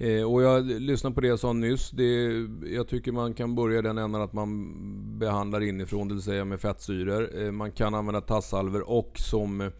[0.00, 1.90] Eh, och jag lyssnade på det jag sa nyss.
[1.90, 4.74] Det, jag tycker man kan börja den änden att man
[5.18, 7.42] behandlar inifrån, det vill säga med fettsyror.
[7.42, 9.70] Eh, man kan använda tassalver och som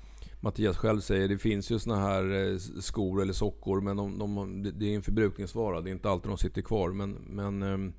[0.41, 4.63] Mattias själv säger, det finns ju såna här eh, skor eller sockor men de, de,
[4.79, 5.81] det är en förbrukningsvara.
[5.81, 6.91] Det är inte alltid de sitter kvar.
[6.91, 7.93] Men, men ehm,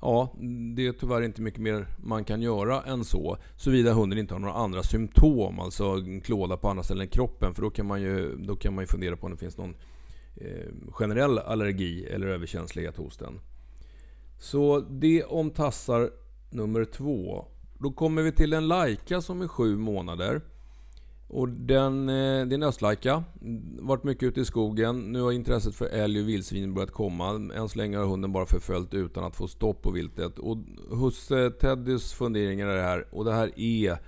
[0.00, 0.34] ja,
[0.76, 3.36] det är tyvärr inte mycket mer man kan göra än så.
[3.56, 7.54] Såvida hunden inte har några andra symptom, alltså klåda på andra ställen i kroppen.
[7.54, 9.74] För då kan man ju, då kan man ju fundera på om det finns någon
[10.36, 13.40] Eh, generell allergi eller överkänslighet hos den.
[14.38, 16.10] Så det om tassar
[16.50, 17.44] nummer två.
[17.78, 20.40] Då kommer vi till en lajka som är sju månader.
[21.28, 23.24] Och den, eh, det är en östlajka.
[23.80, 25.12] Varit mycket ute i skogen.
[25.12, 27.50] Nu har intresset för älg och vildsvin börjat komma.
[27.54, 30.38] Än så länge har hunden bara förföljt utan att få stopp på viltet.
[30.38, 30.56] Och
[30.90, 33.06] husse eh, Teddys funderingar är det här.
[33.10, 33.98] Och det här är...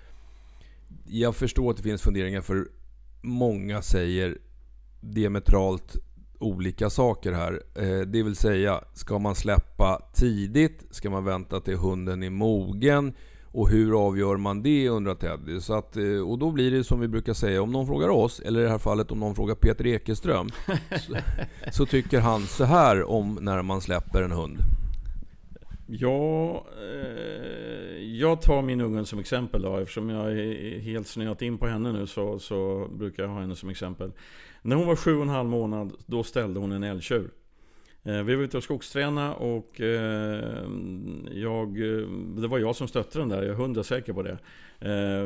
[1.07, 2.69] Jag förstår att det finns funderingar för
[3.23, 4.39] många säger
[5.01, 5.97] diametralt
[6.45, 7.63] olika saker här.
[7.75, 10.85] Eh, det vill säga, ska man släppa tidigt?
[10.91, 13.13] Ska man vänta till hunden är mogen?
[13.53, 15.61] Och hur avgör man det undrar Teddy.
[15.61, 18.41] Så att, eh, och då blir det som vi brukar säga, om någon frågar oss,
[18.41, 20.49] eller i det här fallet om någon frågar Peter Ekeström,
[21.01, 21.17] så,
[21.73, 24.59] så, tycker han så här om när man släpper en hund.
[25.87, 29.77] Ja, eh, jag tar min ungen som exempel då.
[29.77, 33.57] Eftersom jag är helt snöat in på henne nu så, så brukar jag ha henne
[33.57, 34.13] som exempel.
[34.67, 37.31] När hon var sju och en halv månad, då ställde hon en älgtjur.
[38.03, 40.65] Eh, vi var ute och skogsträna och eh,
[41.33, 44.39] jag, eh, det var jag som stötte den där, jag är hundra säker på det.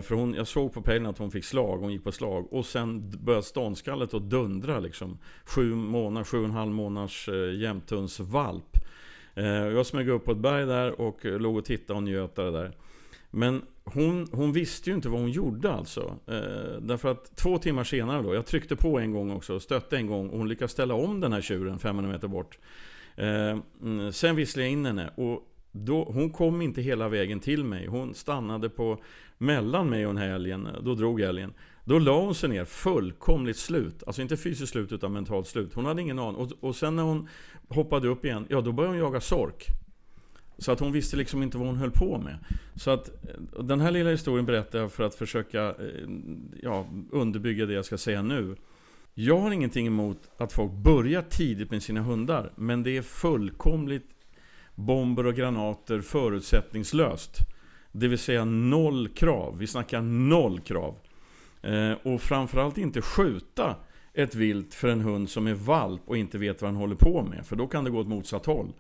[0.02, 2.52] För hon, jag såg på pejlen att hon fick slag, hon gick på slag.
[2.52, 5.18] Och sen började ståndskallet att dundra liksom.
[5.44, 8.78] Sju månader, sju och en halv månaders jämthundsvalp.
[9.74, 12.58] Jag smög upp på ett berg där och låg och tittade och njöt av det
[12.58, 12.72] där.
[13.30, 16.16] Men hon, hon, visste ju inte vad hon gjorde alltså.
[16.26, 20.06] Eh, därför att två timmar senare då, jag tryckte på en gång också, stötte en
[20.06, 22.58] gång och hon lyckades ställa om den här tjuren 500 meter bort.
[23.16, 27.64] Eh, mm, sen visslade jag in henne och då, hon kom inte hela vägen till
[27.64, 27.86] mig.
[27.86, 28.98] Hon stannade på
[29.38, 30.68] mellan mig och den här älgen.
[30.82, 31.52] Då drog älgen.
[31.84, 34.02] Då la hon sig ner fullkomligt slut.
[34.06, 35.74] Alltså inte fysiskt slut utan mentalt slut.
[35.74, 36.36] Hon hade ingen aning.
[36.36, 37.28] Och, och sen när hon
[37.68, 39.66] hoppade upp igen, ja då började hon jaga sork.
[40.58, 42.38] Så att hon visste liksom inte vad hon höll på med.
[42.74, 45.74] Så att eh, den här lilla historien berättar jag för att försöka eh,
[46.62, 48.56] ja, underbygga det jag ska säga nu.
[49.14, 52.52] Jag har ingenting emot att folk börjar tidigt med sina hundar.
[52.56, 54.06] Men det är fullkomligt
[54.74, 57.38] bomber och granater förutsättningslöst.
[57.92, 59.58] Det vill säga noll krav.
[59.58, 60.94] Vi snackar noll krav.
[61.62, 63.76] Eh, och framförallt inte skjuta
[64.14, 67.22] ett vilt för en hund som är valp och inte vet vad han håller på
[67.22, 67.46] med.
[67.46, 68.72] För då kan det gå åt motsatt håll.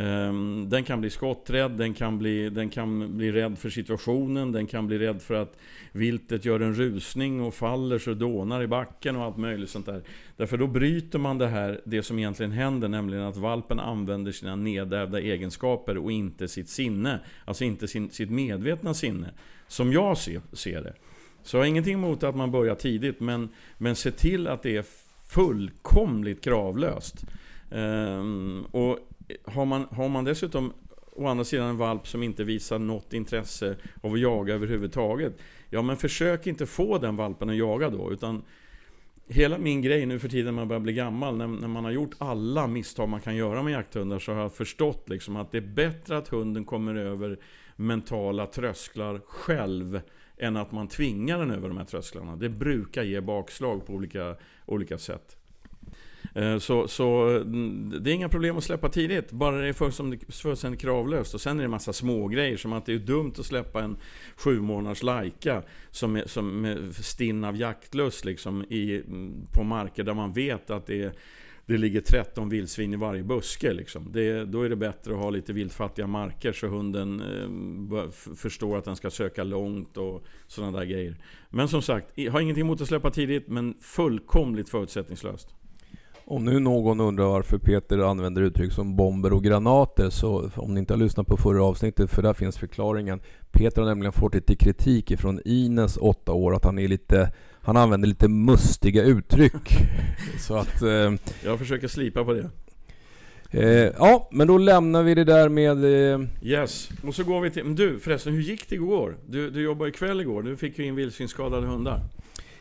[0.00, 4.66] Ehm, den kan bli skotträdd, den kan bli, den kan bli rädd för situationen, den
[4.66, 5.56] kan bli rädd för att
[5.92, 10.02] viltet gör en rusning och faller så dånar i backen och allt möjligt sånt där.
[10.36, 14.56] Därför då bryter man det här, det som egentligen händer, nämligen att valpen använder sina
[14.56, 17.20] nedärvda egenskaper och inte sitt sinne.
[17.44, 19.30] Alltså inte sin, sitt medvetna sinne.
[19.68, 20.94] Som jag ser, ser det.
[21.42, 24.76] Så jag har ingenting emot att man börjar tidigt, men, men se till att det
[24.76, 24.84] är
[25.28, 27.24] fullkomligt kravlöst.
[27.70, 28.98] Um, och
[29.44, 30.72] har man, har man dessutom
[31.18, 35.32] å andra sidan en valp som inte visar något intresse av att jaga överhuvudtaget.
[35.70, 38.42] Ja, men försök inte få den valpen att jaga då, utan
[39.30, 41.90] Hela min grej nu för tiden när man börjar bli gammal, när, när, man har
[41.90, 45.58] gjort alla misstag man kan göra med jakthundar, så har jag förstått liksom att det
[45.58, 47.38] är bättre att hunden kommer över
[47.76, 50.00] mentala trösklar själv,
[50.38, 52.36] än att man tvingar den över de här trösklarna.
[52.36, 54.36] Det brukar ge bakslag på olika,
[54.66, 55.37] olika sätt.
[56.38, 59.72] Eh, så, så mm, det är inga problem att släppa tidigt, bara det är
[60.32, 61.34] fullständigt kravlöst.
[61.34, 63.82] Och sen är det en massa små grejer som att det är dumt att släppa
[63.82, 63.96] en
[64.36, 70.04] sju månaders lajka som är, som är stinn av jaktlust liksom, i, mm, på marker
[70.04, 71.12] där man vet att det är
[71.66, 73.72] det ligger 13 vildsvin i varje buske.
[73.72, 74.12] Liksom.
[74.12, 78.84] Det, då är det bättre att ha lite viltfattiga marker så hunden eh, förstår att
[78.84, 81.16] den ska söka långt och sådana där grejer.
[81.50, 85.54] Men som sagt, har ingenting emot att släppa tidigt men fullkomligt förutsättningslöst.
[86.30, 90.80] Om nu någon undrar varför Peter använder uttryck som bomber och granater så om ni
[90.80, 93.20] inte har lyssnat på förra avsnittet för där finns förklaringen.
[93.50, 97.76] Peter har nämligen fått lite kritik ifrån Ines, åtta år, att han är lite han
[97.76, 99.52] använder lite mustiga uttryck.
[100.38, 100.82] så att...
[100.82, 101.12] Eh,
[101.44, 102.50] Jag försöker slipa på det.
[103.50, 105.84] Eh, ja, men då lämnar vi det där med...
[105.84, 106.20] Eh...
[106.42, 107.64] Yes, och så går vi till...
[107.64, 109.16] Men du förresten, hur gick det igår?
[109.26, 112.00] Du, du jobbade ikväll igår, du fick ju in vildsvinsskadade hundar.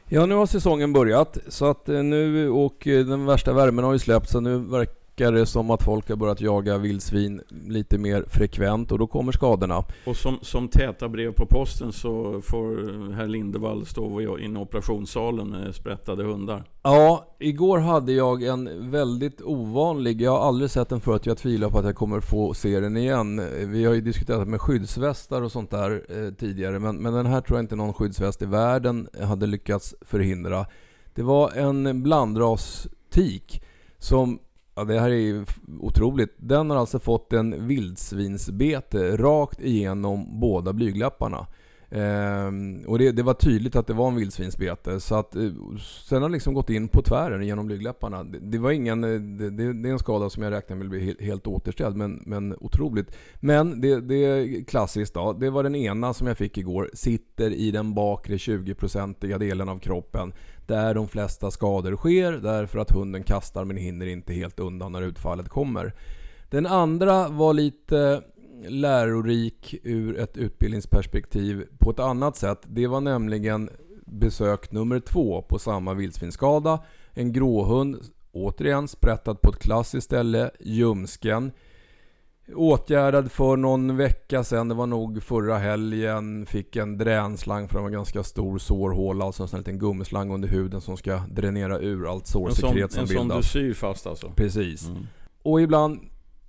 [0.09, 3.93] Ja, nu har säsongen börjat så att eh, nu och eh, den värsta värmen har
[3.93, 7.97] ju släppt så nu verkar verkar det som att folk har börjat jaga vildsvin lite
[7.97, 9.83] mer frekvent och då kommer skadorna.
[10.05, 15.49] Och som, som täta brev på posten så får herr Lindevall stå inne i operationssalen
[15.49, 16.63] med sprättade hundar.
[16.83, 21.69] Ja, igår hade jag en väldigt ovanlig, jag har aldrig sett den förut, jag tvivlar
[21.69, 23.41] på att jag kommer få se den igen.
[23.71, 27.41] Vi har ju diskuterat med skyddsvästar och sånt där eh, tidigare, men, men den här
[27.41, 30.65] tror jag inte någon skyddsväst i världen hade lyckats förhindra.
[31.13, 33.63] Det var en blandras tik
[33.99, 34.39] som
[34.77, 35.45] Ja, det här är ju
[35.79, 36.35] otroligt.
[36.37, 41.47] Den har alltså fått en vildsvinsbete rakt igenom båda blygläpparna.
[41.89, 44.99] Ehm, och det, det, var tydligt att det var en vildsvinsbete.
[44.99, 45.51] Så att, eh,
[46.05, 48.23] sen har liksom gått in på tvären genom blygdläpparna.
[48.23, 50.99] Det, det, var ingen, eh, det, det, är en skada som jag räknar med blir
[50.99, 53.15] helt, helt återställd, men, men otroligt.
[53.35, 55.33] Men det, det är klassiskt då.
[55.33, 56.89] Det var den ena som jag fick igår.
[56.93, 60.33] Sitter i den bakre 20-procentiga delen av kroppen.
[60.67, 65.01] Där de flesta skador sker, därför att hunden kastar men hinner inte helt undan när
[65.01, 65.93] utfallet kommer.
[66.49, 68.21] Den andra var lite
[68.67, 72.59] lärorik ur ett utbildningsperspektiv på ett annat sätt.
[72.63, 73.69] Det var nämligen
[74.05, 76.79] besök nummer två på samma vildsvinsskada.
[77.13, 77.97] En gråhund,
[78.31, 81.51] återigen sprättad på ett klassiskt ställe, ljumsken.
[82.55, 87.91] Åtgärdad för någon vecka sedan, det var nog förra helgen, fick en dränslang för en
[87.91, 92.27] ganska stor sårhåla, alltså en sån liten gummislang under huden som ska dränera ur allt
[92.27, 93.21] sårsekret som bildas.
[93.21, 94.31] En sån du syr fast alltså?
[94.35, 94.87] Precis.
[94.87, 95.07] Mm.
[95.43, 95.99] Och ibland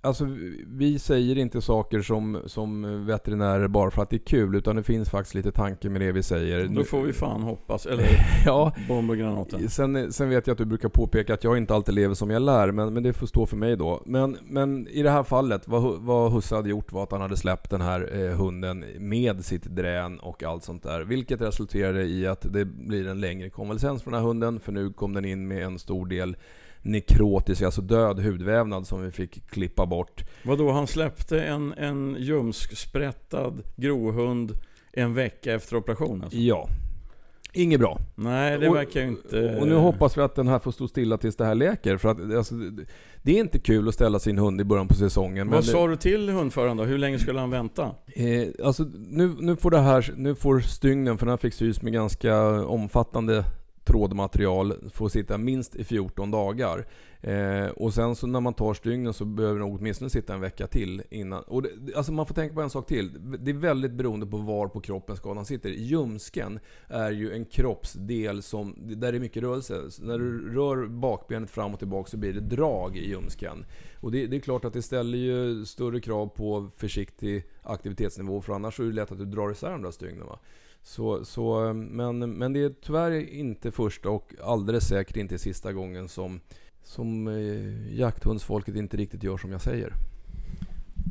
[0.01, 0.27] Alltså
[0.67, 4.83] vi säger inte saker som, som veterinärer bara för att det är kul, utan det
[4.83, 6.67] finns faktiskt lite tanke med det vi säger.
[6.67, 7.85] Då får vi fan hoppas.
[7.85, 8.07] Eller
[8.45, 9.67] ja, bomb och granater.
[9.67, 12.41] Sen, sen vet jag att du brukar påpeka att jag inte alltid lever som jag
[12.41, 14.01] lär, men, men det får stå för mig då.
[14.05, 17.37] Men, men i det här fallet, vad, vad Husse hade gjort var att han hade
[17.37, 21.01] släppt den här eh, hunden med sitt drän och allt sånt där.
[21.01, 24.93] Vilket resulterade i att det blir en längre konvalescens för den här hunden, för nu
[24.93, 26.35] kom den in med en stor del
[26.81, 30.23] nekrotisk, alltså död hudvävnad som vi fick klippa bort.
[30.43, 34.51] Vadå, han släppte en, en ljumsksprättad grohund
[34.93, 36.37] en vecka efter operation alltså?
[36.37, 36.69] Ja.
[37.53, 37.99] Inget bra.
[38.15, 39.57] Nej, det verkar ju inte...
[39.59, 41.97] Och nu hoppas vi att den här får stå stilla tills det här läker.
[41.97, 42.55] För att alltså,
[43.21, 45.49] det är inte kul att ställa sin hund i början på säsongen.
[45.49, 46.83] Vad sa du till hundföraren då?
[46.83, 47.91] Hur länge skulle han vänta?
[48.15, 51.81] Eh, alltså, nu, nu får det här, nu får stygnen, för den här fick sys
[51.81, 53.45] med ganska omfattande
[53.89, 56.85] trådmaterial får sitta minst i 14 dagar.
[57.21, 60.67] Eh, och sen så när man tar stygnen så behöver den åtminstone sitta en vecka
[60.67, 61.43] till innan.
[61.43, 63.11] Och det, alltså man får tänka på en sak till.
[63.39, 65.69] Det är väldigt beroende på var på kroppen skadan sitter.
[65.69, 69.91] Ljumsken är ju en kroppsdel som, där det är mycket rörelse.
[69.91, 73.65] Så när du rör bakbenet fram och tillbaka så blir det drag i ljumsken.
[74.01, 78.53] Och det, det, är klart att det ställer ju större krav på försiktig aktivitetsnivå för
[78.53, 80.27] annars är det lätt att du drar isär de där stygnen.
[80.27, 80.39] Va?
[80.83, 86.09] Så, så, men, men det är tyvärr inte första och alldeles säkert inte sista gången
[86.09, 86.39] som,
[86.83, 89.93] som eh, jakthundsfolket inte riktigt gör som jag säger.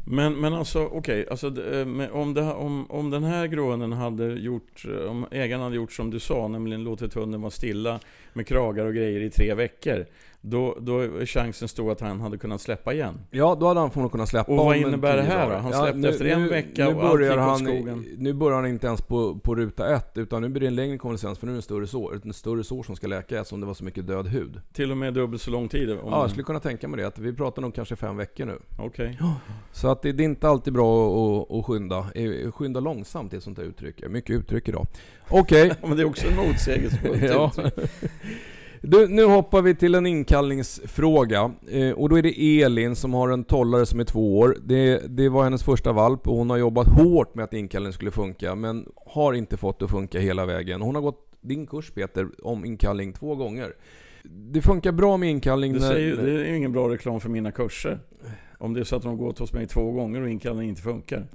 [0.07, 4.85] Men, men alltså okej, okay, alltså, eh, om, om, om den här gråhunden hade gjort,
[4.85, 8.01] eh, om ägaren hade gjort som du sa, nämligen låtit hunden vara stilla
[8.33, 10.07] med kragar och grejer i tre veckor.
[10.51, 13.21] Då, då är chansen stor att han hade kunnat släppa igen.
[13.31, 15.57] Ja, då hade han förmodligen kunnat släppa Och vad innebär det här då?
[15.57, 18.07] Han släppte ja, nu, efter en nu, vecka nu och allt gick han, skogen.
[18.19, 20.99] Nu börjar han inte ens på, på ruta ett, utan nu blir det en längre
[20.99, 23.61] konvalescens för nu är det en större sår, en större sår som ska läka eftersom
[23.61, 24.61] det var så mycket död hud.
[24.73, 25.89] Till och med dubbelt så lång tid?
[25.89, 27.07] ja, jag skulle kunna tänka mig det.
[27.07, 28.59] Att vi pratar nog kanske fem veckor nu.
[28.79, 28.87] Okej.
[28.87, 29.29] Okay.
[29.73, 32.07] Så att det, det, är inte alltid bra att, att skynda.
[32.15, 34.09] Eh, skynda långsamt är ett sånt där uttryck.
[34.09, 34.87] Mycket uttryck idag.
[35.29, 35.69] Okej.
[35.69, 35.89] Okay.
[35.89, 37.53] Men det är också en motsägelsefullt ja.
[38.83, 41.53] Du, nu hoppar vi till en inkallningsfråga.
[41.71, 44.57] Eh, och då är det Elin som har en tollare som är två år.
[44.65, 48.11] Det, det var hennes första valp och hon har jobbat hårt med att inkallningen skulle
[48.11, 50.81] funka, men har inte fått det att funka hela vägen.
[50.81, 53.73] Hon har gått din kurs Peter, om inkallning två gånger.
[54.25, 57.99] Det funkar bra med inkallning det, säger, det är ingen bra reklam för mina kurser.
[58.61, 60.83] Om det är så att de har gått hos mig två gånger och inkallningen inte
[60.83, 61.27] funkar?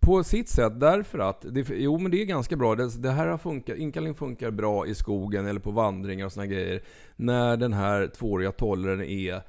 [0.00, 1.44] På sitt sätt, därför att...
[1.50, 2.74] Det, jo, men det är ganska bra.
[2.74, 6.46] Det, det här har funkat, inkallning funkar bra i skogen eller på vandringar och såna
[6.46, 6.82] grejer.
[7.16, 9.42] När den här tvååriga tollern är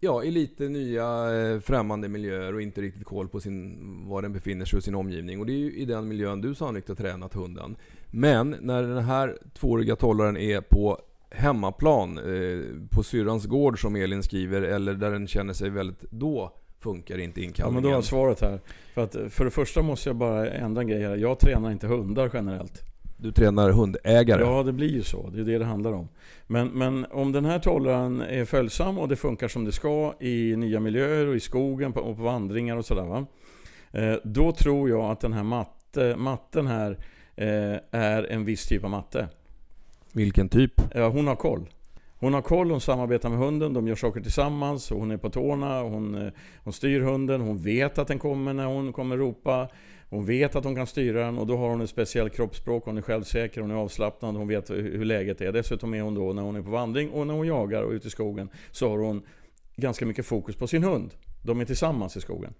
[0.00, 4.32] ja, i lite nya eh, främmande miljöer och inte riktigt koll på sin, var den
[4.32, 5.40] befinner sig och sin omgivning.
[5.40, 7.76] Och det är ju i den miljön du sannolikt har tränat hunden.
[8.10, 10.98] Men när den här tvååriga tollaren är på
[11.30, 16.00] hemmaplan eh, på syrrans gård som Elin skriver eller där den känner sig väldigt...
[16.10, 17.74] Då funkar inte inkallningen.
[17.74, 18.60] Ja men då har svaret här.
[18.94, 21.16] För, att, för det första måste jag bara ändra en grej här.
[21.16, 22.82] Jag tränar inte hundar generellt.
[23.16, 24.42] Du tränar hundägare?
[24.42, 25.30] Ja, det blir ju så.
[25.30, 26.08] Det är det det handlar om.
[26.46, 30.56] Men, men om den här tollaren är följsam och det funkar som det ska i
[30.56, 33.26] nya miljöer och i skogen och på vandringar och sådär.
[33.92, 36.98] Eh, då tror jag att den här matte, matten här
[37.36, 39.28] eh, är en viss typ av matte.
[40.12, 40.72] Vilken typ?
[40.94, 41.68] Ja, hon har koll.
[42.18, 45.82] Hon har koll, hon samarbetar med hunden, de gör saker tillsammans, hon är på tårna,
[45.82, 46.32] hon, eh,
[46.64, 49.68] hon styr hunden, hon vet att den kommer när hon kommer ropa.
[50.10, 52.98] Hon vet att hon kan styra den och då har hon ett speciellt kroppsspråk, hon
[52.98, 55.52] är självsäker, hon är avslappnad, hon vet hur läget är.
[55.52, 58.06] Dessutom är hon då när hon är på vandring och när hon jagar och ute
[58.06, 59.22] i skogen så har hon
[59.76, 61.10] ganska mycket fokus på sin hund.
[61.42, 62.54] De är tillsammans i skogen.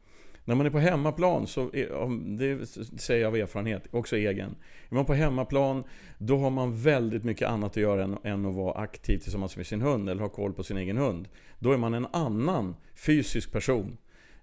[0.51, 2.67] När man är på hemmaplan, så är, det
[3.01, 4.57] säger jag av erfarenhet, också egen.
[4.89, 5.85] Är man på hemmaplan,
[6.19, 9.67] då har man väldigt mycket annat att göra än, än att vara aktiv tillsammans med
[9.67, 11.29] sin hund eller ha koll på sin egen hund.
[11.59, 13.97] Då är man en annan fysisk person.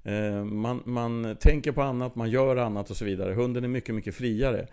[0.03, 3.33] Eh, man, man tänker på annat, man gör annat och så vidare.
[3.33, 4.67] Hunden är mycket, mycket friare.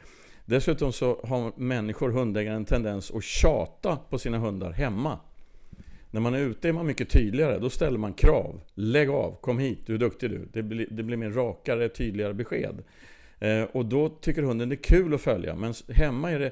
[0.45, 5.19] Dessutom så har människor, hundägare, en tendens att tjata på sina hundar hemma.
[6.15, 7.59] När man är ute är man mycket tydligare.
[7.59, 8.61] Då ställer man krav.
[8.75, 10.49] Lägg av, kom hit, du är duktig du.
[10.53, 12.83] Det blir, det blir mer rakare, tydligare besked.
[13.39, 15.55] Eh, och då tycker hunden det är kul att följa.
[15.57, 16.51] Men hemma är det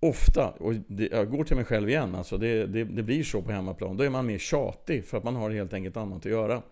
[0.00, 3.42] ofta, och det, jag går till mig själv igen, alltså det, det, det, blir så
[3.42, 3.96] på hemmaplan.
[3.96, 6.62] Då är man mer tjatig för att man har helt enkelt annat att göra.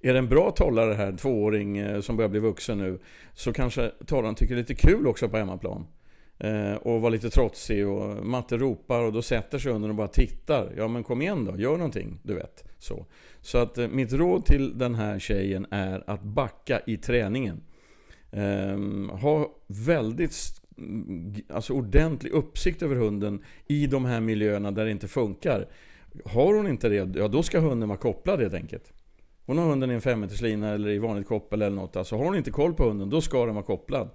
[0.00, 2.98] Är det en bra tollare här, tvååring eh, som börjar bli vuxen nu,
[3.32, 5.86] så kanske tollaren tycker det är lite kul också på hemmaplan.
[6.38, 10.08] Eh, och var lite trotsig och Matte ropar och då sätter sig hunden och bara
[10.08, 10.72] tittar.
[10.76, 12.64] Ja men kom igen då, gör någonting, du vet.
[12.78, 13.06] Så,
[13.40, 17.62] så att eh, mitt råd till den här tjejen är att backa i träningen.
[18.30, 20.34] Um, ha väldigt
[21.48, 25.68] alltså ordentlig uppsikt över hunden i de här miljöerna där det inte funkar.
[26.24, 28.92] Har hon inte det, ja då ska hunden vara kopplad helt enkelt.
[29.46, 31.96] Hon har hunden i en femmeterslina eller i vanligt koppel eller något.
[31.96, 34.10] Alltså har hon inte koll på hunden, då ska den vara kopplad.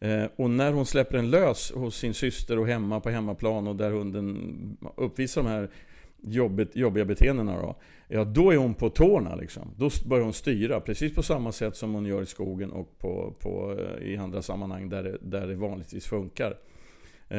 [0.00, 3.76] Eh, och när hon släpper den lös hos sin syster och hemma på hemmaplan och
[3.76, 5.68] där hunden uppvisar de här
[6.22, 7.76] jobbigt, jobbiga beteendena då.
[8.08, 9.62] Ja, då är hon på tårna liksom.
[9.76, 13.34] Då börjar hon styra, precis på samma sätt som hon gör i skogen och på,
[13.38, 16.56] på eh, i andra sammanhang där det, där det vanligtvis funkar.
[17.28, 17.38] Eh,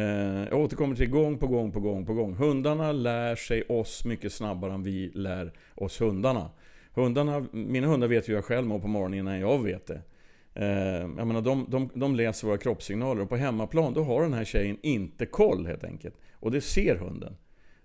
[0.49, 2.34] jag återkommer till gång på gång på gång på gång.
[2.34, 6.49] Hundarna lär sig oss mycket snabbare än vi lär oss hundarna.
[6.93, 10.01] hundarna mina hundar vet ju jag själv mår på morgonen innan jag vet det.
[10.56, 10.66] Eh,
[11.18, 14.43] jag menar, de, de, de läser våra kroppssignaler och på hemmaplan då har den här
[14.43, 16.16] tjejen inte koll helt enkelt.
[16.39, 17.36] Och det ser hunden.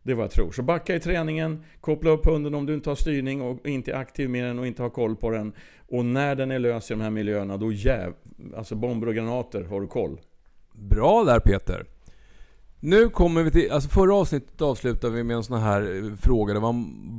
[0.02, 0.52] Det är vad jag tror.
[0.52, 3.96] Så backa i träningen, koppla upp hunden om du inte har styrning och inte är
[3.96, 5.52] aktiv med den och inte har koll på den.
[5.88, 8.12] Och när den är lös i de här miljöerna, då jäv...
[8.56, 10.20] Alltså bomber och granater har du koll.
[10.72, 11.84] Bra där Peter.
[12.80, 16.54] Nu kommer vi till, alltså förra avsnittet avslutade vi med en sån här eh, fråga.
[16.54, 17.18] Det var en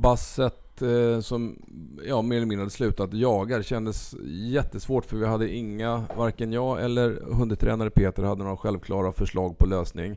[0.82, 1.58] Eh, som
[2.06, 3.58] ja, mer eller mindre hade slutat jaga.
[3.58, 9.12] Det kändes jättesvårt för vi hade inga, varken jag eller hundtränare Peter hade några självklara
[9.12, 10.16] förslag på lösning.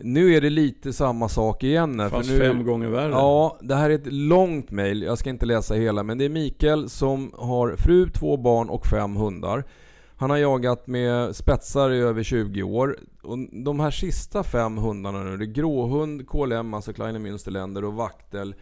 [0.00, 2.00] Nu är det lite samma sak igen.
[2.00, 3.10] Här, Fast för nu, fem gånger värre.
[3.10, 5.02] Ja, det här är ett långt mail.
[5.02, 8.86] Jag ska inte läsa hela, men det är Mikael som har fru, två barn och
[8.86, 9.64] fem hundar.
[10.16, 12.98] Han har jagat med spetsar i över 20 år.
[13.22, 17.94] Och de här sista fem hundarna nu, det är gråhund, KLM, alltså Kleine Münsterländer och
[17.94, 18.54] vaktel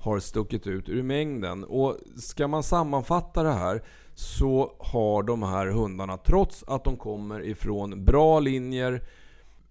[0.00, 1.64] har stuckit ut ur mängden.
[1.64, 3.82] Och ska man sammanfatta det här
[4.14, 9.02] så har de här hundarna, trots att de kommer ifrån bra linjer,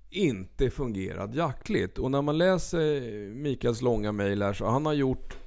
[0.09, 1.97] inte fungerat jaktligt.
[1.97, 3.01] Och när man läser
[3.33, 5.37] Mikaels långa mejl här så han har gjort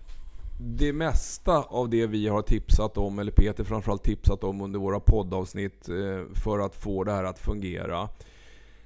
[0.60, 5.00] det mesta av det vi har tipsat om, eller Peter framförallt tipsat om under våra
[5.00, 8.08] poddavsnitt eh, för att få det här att fungera.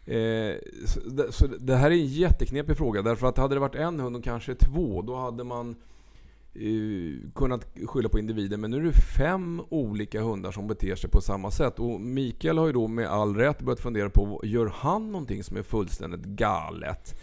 [0.07, 0.57] Eh,
[1.31, 4.25] så det här är en jätteknepig fråga därför att hade det varit en hund och
[4.25, 5.77] kanske två då hade man
[6.55, 8.61] eh, kunnat skylla på individen.
[8.61, 11.79] Men nu är det fem olika hundar som beter sig på samma sätt.
[11.79, 15.57] Och Mikael har ju då med all rätt börjat fundera på, gör han någonting som
[15.57, 17.21] är fullständigt galet?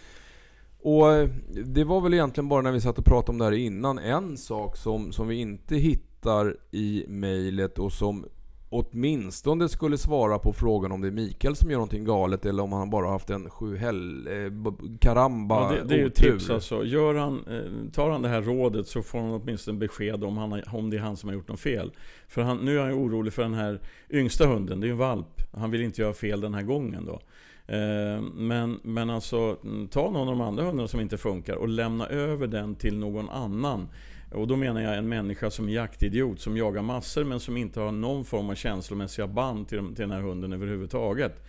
[0.82, 1.28] Och eh,
[1.64, 4.36] det var väl egentligen bara när vi satt och pratade om det här innan, en
[4.36, 8.26] sak som, som vi inte hittar i mejlet och som
[8.74, 12.72] åtminstone skulle svara på frågan om det är Mikael som gör någonting galet eller om
[12.72, 16.84] han bara haft en sju hell, eh, karamba ja, det, det är ju tips alltså.
[16.84, 20.62] Gör han, eh, tar han det här rådet så får han åtminstone besked om, han,
[20.72, 21.92] om det är han som har gjort något fel.
[22.28, 24.98] För han, nu är han orolig för den här yngsta hunden, det är ju en
[24.98, 25.42] valp.
[25.52, 27.20] Han vill inte göra fel den här gången då.
[27.66, 29.56] Eh, men, men alltså,
[29.90, 33.28] ta någon av de andra hundarna som inte funkar och lämna över den till någon
[33.28, 33.88] annan.
[34.34, 37.80] Och då menar jag en människa som är jaktidiot, som jagar massor men som inte
[37.80, 41.42] har någon form av känslomässiga band till, till den här hunden överhuvudtaget.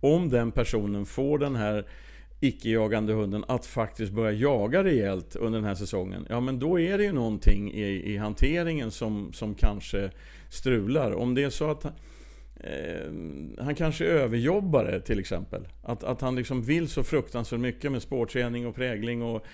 [0.00, 1.86] Om den personen får den här
[2.40, 6.26] icke-jagande hunden att faktiskt börja jaga rejält under den här säsongen.
[6.28, 10.10] Ja men då är det ju någonting i, i hanteringen som, som kanske
[10.48, 11.12] strular.
[11.12, 11.86] Om det är så att
[12.60, 13.12] Eh,
[13.64, 15.68] han kanske överjobbar det till exempel.
[15.82, 19.46] Att, att han liksom vill så fruktansvärt mycket med spårträning och prägling och,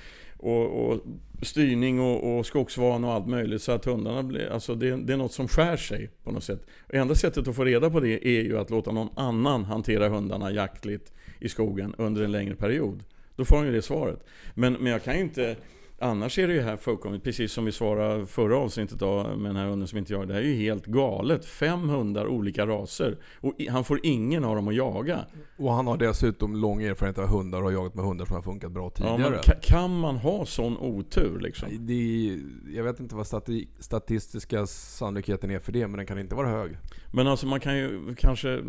[0.42, 1.00] och, och
[1.42, 3.62] styrning och, och skogsvan och allt möjligt.
[3.62, 6.66] Så att hundarna blir, alltså det, det, är något som skär sig på något sätt.
[6.88, 10.08] Och enda sättet att få reda på det är ju att låta någon annan hantera
[10.08, 13.04] hundarna jaktligt i skogen under en längre period.
[13.36, 14.24] Då får han ju det svaret.
[14.54, 15.56] Men, men jag kan ju inte
[16.02, 19.56] Annars är det ju här fullkomligt, precis som vi svarade förra avsnittet då, med den
[19.56, 20.26] här hunden som inte jagar.
[20.26, 21.44] Det här är ju helt galet.
[21.44, 23.18] Fem hundar, olika raser.
[23.40, 25.20] Och han får ingen av dem att jaga.
[25.56, 28.42] Och han har dessutom lång erfarenhet av hundar och har jagat med hundar som har
[28.42, 29.22] funkat bra tidigare.
[29.22, 31.68] Ja, men kan man ha sån otur liksom?
[31.86, 32.38] Det,
[32.76, 36.48] jag vet inte vad stati statistiska sannolikheten är för det, men den kan inte vara
[36.48, 36.76] hög.
[37.12, 38.62] Men alltså man kan ju kanske...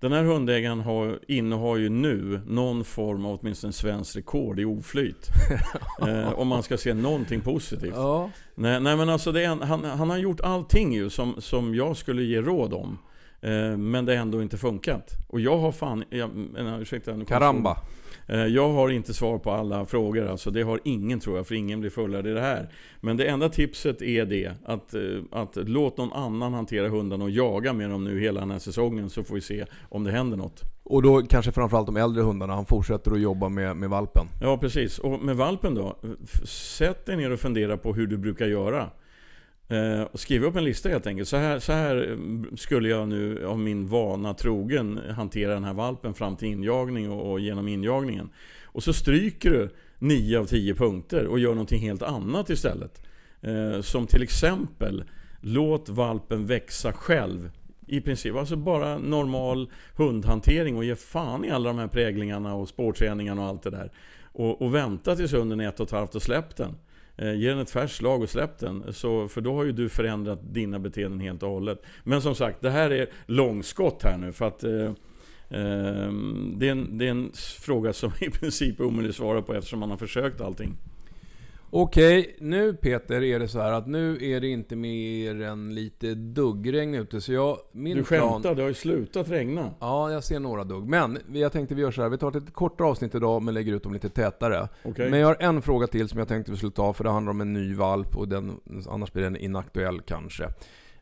[0.00, 5.28] Den här hundägaren har, innehar ju nu någon form av åtminstone svensk rekord i oflyt.
[6.00, 7.94] eh, om man ska se någonting positivt.
[7.94, 8.30] Ja.
[8.54, 12.22] Nej, nej men alltså är, han, han har gjort allting ju som, som jag skulle
[12.22, 12.98] ge råd om.
[13.40, 15.10] Eh, men det har ändå inte funkat.
[15.28, 16.04] Och jag har fan...
[16.10, 16.30] Jag,
[16.80, 17.76] ursäkta, Karamba.
[18.28, 21.54] Eh, jag har inte svar på alla frågor, alltså det har ingen tror jag, för
[21.54, 22.68] ingen blir fullärd i det här.
[23.00, 25.00] Men det enda tipset är det, att, eh,
[25.30, 29.10] att låt någon annan hantera hundarna och jaga med dem nu hela den här säsongen,
[29.10, 30.62] så får vi se om det händer något.
[30.84, 34.26] Och då kanske framförallt de äldre hundarna, han fortsätter att jobba med, med valpen?
[34.40, 34.98] Ja, precis.
[34.98, 35.96] Och med valpen då,
[36.44, 38.90] sätt dig ner och fundera på hur du brukar göra.
[39.68, 41.28] Eh, och skriv upp en lista helt enkelt.
[41.28, 45.74] Så här, så här mm, skulle jag nu av min vana trogen hantera den här
[45.74, 48.30] valpen fram till injagning och, och genom injagningen.
[48.64, 53.02] Och så stryker du 9 av 10 punkter och gör någonting helt annat istället.
[53.40, 55.04] Eh, som till exempel,
[55.40, 57.50] låt valpen växa själv.
[57.86, 62.68] I princip, alltså bara normal hundhantering och ge fan i alla de här präglingarna och
[62.68, 63.92] spårträningarna och allt det där.
[64.22, 66.74] Och, och vänta tills hunden är ett och ett halvt och släpp den.
[67.18, 68.92] Eh, ge den ett färskt slag och släpp den.
[68.92, 71.82] Så, för då har ju du förändrat dina beteenden helt och hållet.
[72.04, 74.32] Men som sagt, det här är långskott här nu.
[74.32, 74.84] För att eh,
[75.50, 76.12] eh,
[76.56, 79.54] det, är en, det är en fråga som i princip är omöjlig att svara på
[79.54, 80.76] eftersom man har försökt allting.
[81.78, 86.14] Okej, nu Peter är det så här att nu är det inte mer än lite
[86.14, 87.20] duggregn ute.
[87.20, 88.56] Så jag, min du skämtar, plan...
[88.56, 89.74] det har ju slutat regna.
[89.80, 90.88] Ja, jag ser några dugg.
[90.88, 92.08] Men jag tänkte vi gör så här.
[92.08, 94.68] Vi tar ett kortare avsnitt idag men lägger ut dem lite tätare.
[94.82, 95.10] Okej.
[95.10, 97.30] Men jag har en fråga till som jag tänkte vi skulle ta för det handlar
[97.30, 100.48] om en ny valp och den, annars blir den inaktuell kanske.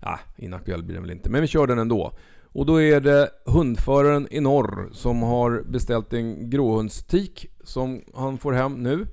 [0.01, 2.13] Ja, inaktuell blir den väl inte, men vi kör den ändå.
[2.53, 8.53] Och då är det hundföraren i norr som har beställt en gråhundstik som han får
[8.53, 9.07] hem nu.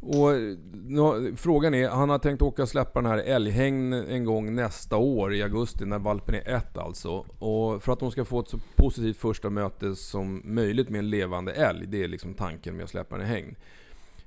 [0.00, 0.30] Och
[0.72, 4.96] nu, frågan är, han har tänkt åka och släppa den här älghägn en gång nästa
[4.96, 7.10] år i augusti när valpen är ett alltså.
[7.38, 11.10] Och för att de ska få ett så positivt första möte som möjligt med en
[11.10, 11.86] levande älg.
[11.86, 13.56] Det är liksom tanken med att släppa den i hägn.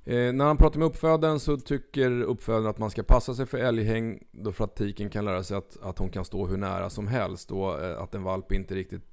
[0.05, 3.57] Eh, när han pratar med uppfödaren så tycker uppfödaren att man ska passa sig för
[3.57, 6.89] älghägn då för att tiken kan lära sig att, att hon kan stå hur nära
[6.89, 9.03] som helst och eh, att en valp inte riktigt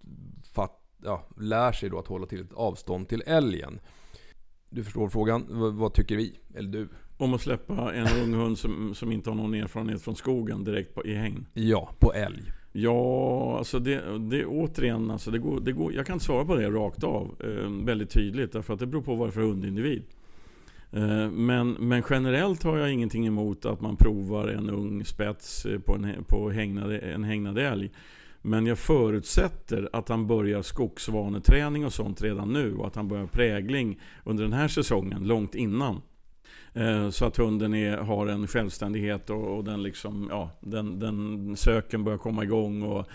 [0.53, 3.81] fatt, ja, lär sig då att hålla till ett avstånd till älgen.
[4.71, 5.41] Du förstår frågan.
[5.43, 6.33] V- vad tycker vi?
[6.55, 6.89] Eller du?
[7.17, 10.95] Om att släppa en ung hund som, som inte har någon erfarenhet från skogen direkt
[10.95, 11.47] på, i hägn.
[11.55, 12.43] Ja, på älg.
[12.73, 16.57] Ja, alltså det, det återigen, alltså det går, det går, jag kan inte svara på
[16.57, 18.53] det rakt av eh, väldigt tydligt.
[18.53, 20.03] Därför att det beror på vad det är för hundindivid.
[20.93, 25.79] Eh, men, men generellt har jag ingenting emot att man provar en ung spets eh,
[25.79, 27.91] på en, på hägnade, en hägnad älg.
[28.43, 33.27] Men jag förutsätter att han börjar skogsvaneträning och sånt redan nu och att han börjar
[33.27, 36.01] prägling under den här säsongen, långt innan.
[36.73, 41.57] Eh, så att hunden är, har en självständighet och, och den, liksom, ja, den, den
[41.57, 42.83] söken börjar komma igång.
[42.83, 43.07] Och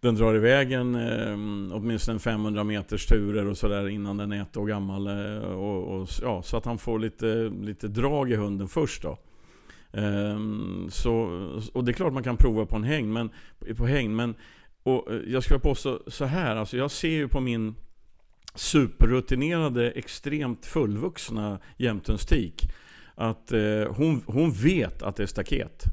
[0.00, 4.56] den drar iväg en, eh, åtminstone 500 meters turer och sådär innan den är ett
[4.56, 5.06] år gammal.
[5.06, 9.02] Eh, och, och, ja, så att han får lite, lite drag i hunden först.
[9.02, 9.18] Då.
[9.92, 11.12] Ehm, Så,
[11.72, 13.30] och det är klart man kan prova på en häng, men,
[13.76, 14.34] på häng, men
[14.88, 17.74] och eh, jag skulle påstå så här, alltså jag ser ju på min
[18.54, 22.70] superrutinerade, extremt fullvuxna jämthundstik
[23.14, 23.60] att eh,
[23.90, 25.84] hon, hon vet att det är staket.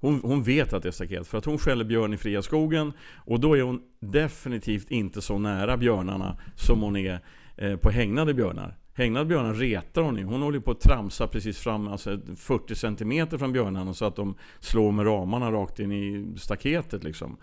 [0.00, 2.92] Hon, hon vet att det är staket, för att hon skäller björn i fria skogen
[3.16, 7.20] och då är hon definitivt inte så nära björnarna som hon är
[7.56, 8.78] eh, på hägnade björnar.
[8.94, 10.24] Hägnade björnar retar hon ju.
[10.24, 14.34] Hon håller på att tramsa precis fram, alltså 40 cm från björnarna så att de
[14.60, 17.36] slår med ramarna rakt in i staketet liksom.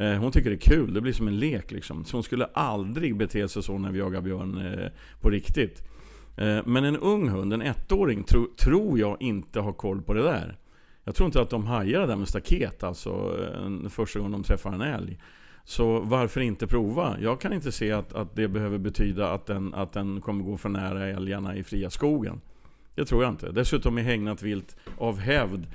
[0.00, 2.04] Eh, hon tycker det är kul, det blir som en lek liksom.
[2.04, 4.88] Så hon skulle aldrig bete sig så när vi jagar björn eh,
[5.20, 5.82] på riktigt.
[6.36, 10.22] Eh, men en ung hund, en ettåring, tro, tror jag inte har koll på det
[10.22, 10.56] där.
[11.04, 13.36] Jag tror inte att de hajar det där med staket alltså,
[13.88, 15.18] första gången de träffar en älg.
[15.64, 17.16] Så varför inte prova?
[17.20, 20.56] Jag kan inte se att, att det behöver betyda att den, att den kommer gå
[20.56, 22.40] för nära älgarna i fria skogen.
[22.94, 23.52] Det tror jag inte.
[23.52, 25.66] Dessutom är hägnat vilt av hävd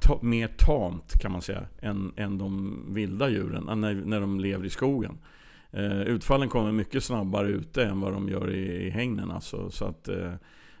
[0.00, 4.40] ta, mer tamt kan man säga än, än de vilda djuren äh, när, när de
[4.40, 5.18] lever i skogen.
[5.72, 9.30] Eh, utfallen kommer mycket snabbare ute än vad de gör i, i hägnen.
[9.30, 10.32] Alltså, så att, eh,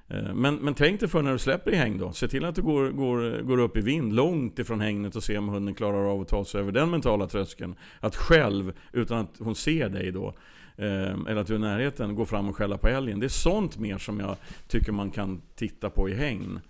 [0.08, 2.12] eh, men, men tänk dig för när du släpper i hägn då.
[2.12, 5.38] Se till att du går, går, går upp i vind långt ifrån hägnet och se
[5.38, 7.74] om hunden klarar av att ta sig över den mentala tröskeln.
[8.00, 10.34] Att själv, utan att hon ser dig då,
[10.76, 13.20] eh, eller att du är i närheten, gå fram och skälla på älgen.
[13.20, 14.36] Det är sånt mer som jag
[14.68, 16.60] tycker man kan titta på i hägn.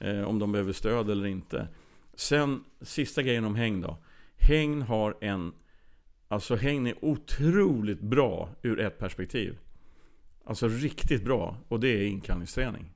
[0.00, 1.68] Eh, om de behöver stöd eller inte.
[2.20, 3.96] Sen, sista grejen om hägn då.
[4.36, 5.52] Hägn har en...
[6.28, 9.58] Alltså hägn är otroligt bra ur ett perspektiv.
[10.44, 11.56] Alltså riktigt bra.
[11.68, 12.92] Och det är inkallningsträning.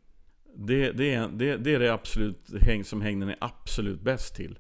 [0.57, 4.59] Det, det, är, det, det är det absolut häng som hägnen är absolut bäst till.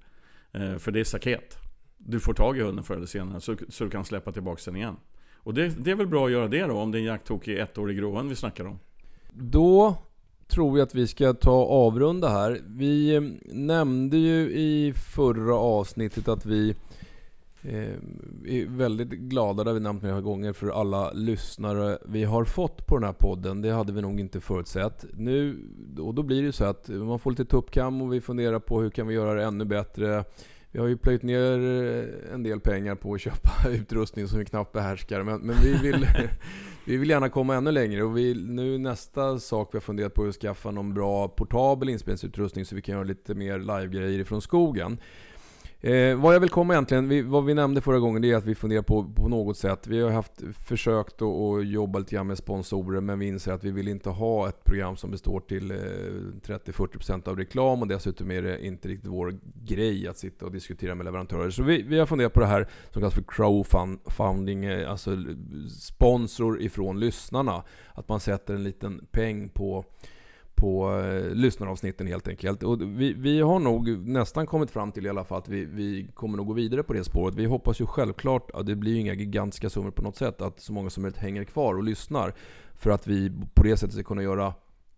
[0.52, 1.58] Eh, för det är staket.
[1.96, 4.76] Du får tag i hunden förr eller senare så, så du kan släppa tillbaka den
[4.76, 4.96] igen.
[5.34, 7.58] Och det, det är väl bra att göra det då om det är en jakttokig
[7.58, 8.78] ettårig gråhund vi snackar om.
[9.32, 9.96] Då
[10.48, 12.60] tror jag att vi ska ta avrunda här.
[12.66, 16.74] Vi eh, nämnde ju i förra avsnittet att vi
[17.62, 17.92] eh,
[18.46, 22.86] är väldigt glada, det har vi nämnt några gånger, för alla lyssnare vi har fått
[22.86, 23.62] på den här podden.
[23.62, 25.04] Det hade vi nog inte förutsett.
[25.12, 25.56] Nu,
[25.98, 28.80] och då blir det ju så att man får lite tuppkam och vi funderar på
[28.80, 30.24] hur kan vi göra det ännu bättre.
[30.74, 34.44] Vi har ju plöjt ner eh, en del pengar på att köpa utrustning som vi
[34.44, 35.22] knappt behärskar.
[35.22, 36.06] Men, men vi, vill,
[36.84, 38.02] vi vill gärna komma ännu längre.
[38.02, 41.88] Och vi, nu nästa sak vi har funderat på är att skaffa någon bra portabel
[41.88, 44.98] inspelningsutrustning så vi kan göra lite mer livegrejer ifrån skogen.
[45.84, 48.46] Eh, vad jag vill komma egentligen, vi, vad vi nämnde förra gången, det är att
[48.46, 49.86] vi funderar på, på något sätt.
[49.86, 53.64] Vi har haft försökt att, att jobba lite grann med sponsorer, men vi inser att
[53.64, 58.30] vi vill inte ha ett program som består till eh, 30-40% av reklam och dessutom
[58.30, 61.50] är det inte riktigt vår grej att sitta och diskutera med leverantörer.
[61.50, 65.16] Så vi, vi har funderat på det här som kallas för crowdfunding, eh, alltså
[65.80, 67.62] sponsor ifrån lyssnarna.
[67.94, 69.84] Att man sätter en liten peng på
[70.54, 72.62] på eh, lyssnaravsnitten helt enkelt.
[72.62, 76.08] Och vi, vi har nog nästan kommit fram till i alla fall att vi, vi
[76.14, 77.34] kommer nog gå vidare på det spåret.
[77.34, 80.60] Vi hoppas ju självklart, att det blir ju inga gigantiska summor på något sätt, att
[80.60, 82.34] så många som möjligt hänger kvar och lyssnar.
[82.74, 84.54] För att vi på det sättet ska kunna göra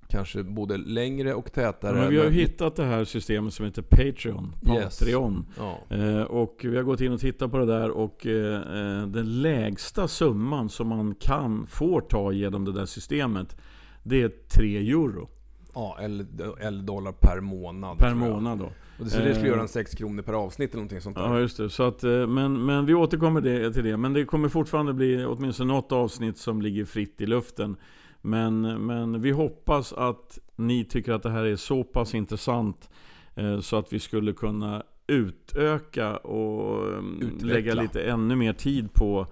[0.08, 1.96] kanske både längre och tätare.
[1.96, 4.52] Ja, men vi har ju hittat det här systemet som heter Patreon.
[4.66, 4.98] Yes.
[4.98, 5.46] Patreon.
[5.58, 5.96] Ja.
[5.96, 9.42] Eh, och vi har gått in och tittat på det där och eh, eh, den
[9.42, 13.56] lägsta summan som man kan, får ta genom det där systemet
[14.02, 15.28] Det är 3 euro
[15.76, 17.98] Ja, eller, dollar per månad.
[17.98, 18.64] per månad då.
[18.98, 21.16] Och det, så det skulle Eh, göra en 6 kronor per avsnitt eller någonting sånt
[21.16, 21.22] där.
[21.22, 21.70] Ja just det.
[21.70, 23.96] Så att, eh, men, men vi återkommer det, till det.
[23.96, 27.76] Men det kommer fortfarande bli åtminstone något avsnitt som ligger fritt i luften.
[28.22, 32.90] Men, men vi hoppas att ni tycker att det här är så pass intressant
[33.34, 37.54] eh, så att vi skulle kunna utöka och eh, Utveckla.
[37.54, 39.26] lägga lite ännu mer tid på,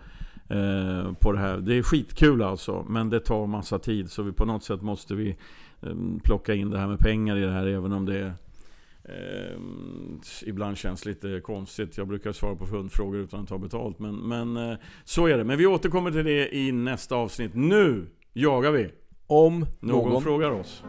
[0.49, 1.59] eh, på det här.
[1.59, 4.11] Det är skitkul alltså, men det tar massa tid.
[4.11, 5.37] Så vi på något sätt måste vi
[6.23, 8.33] plocka in det här med pengar i det här, även om det
[9.09, 9.59] Eh,
[10.47, 11.99] ibland känns lite konstigt.
[11.99, 13.99] Jag brukar svara på fundfrågor utan att ta betalt.
[13.99, 15.45] Men, men eh, så är det.
[15.45, 17.55] Men vi återkommer till det i nästa avsnitt.
[17.55, 18.91] Nu jagar vi!
[19.27, 20.85] Om Någon, någon frågar oss.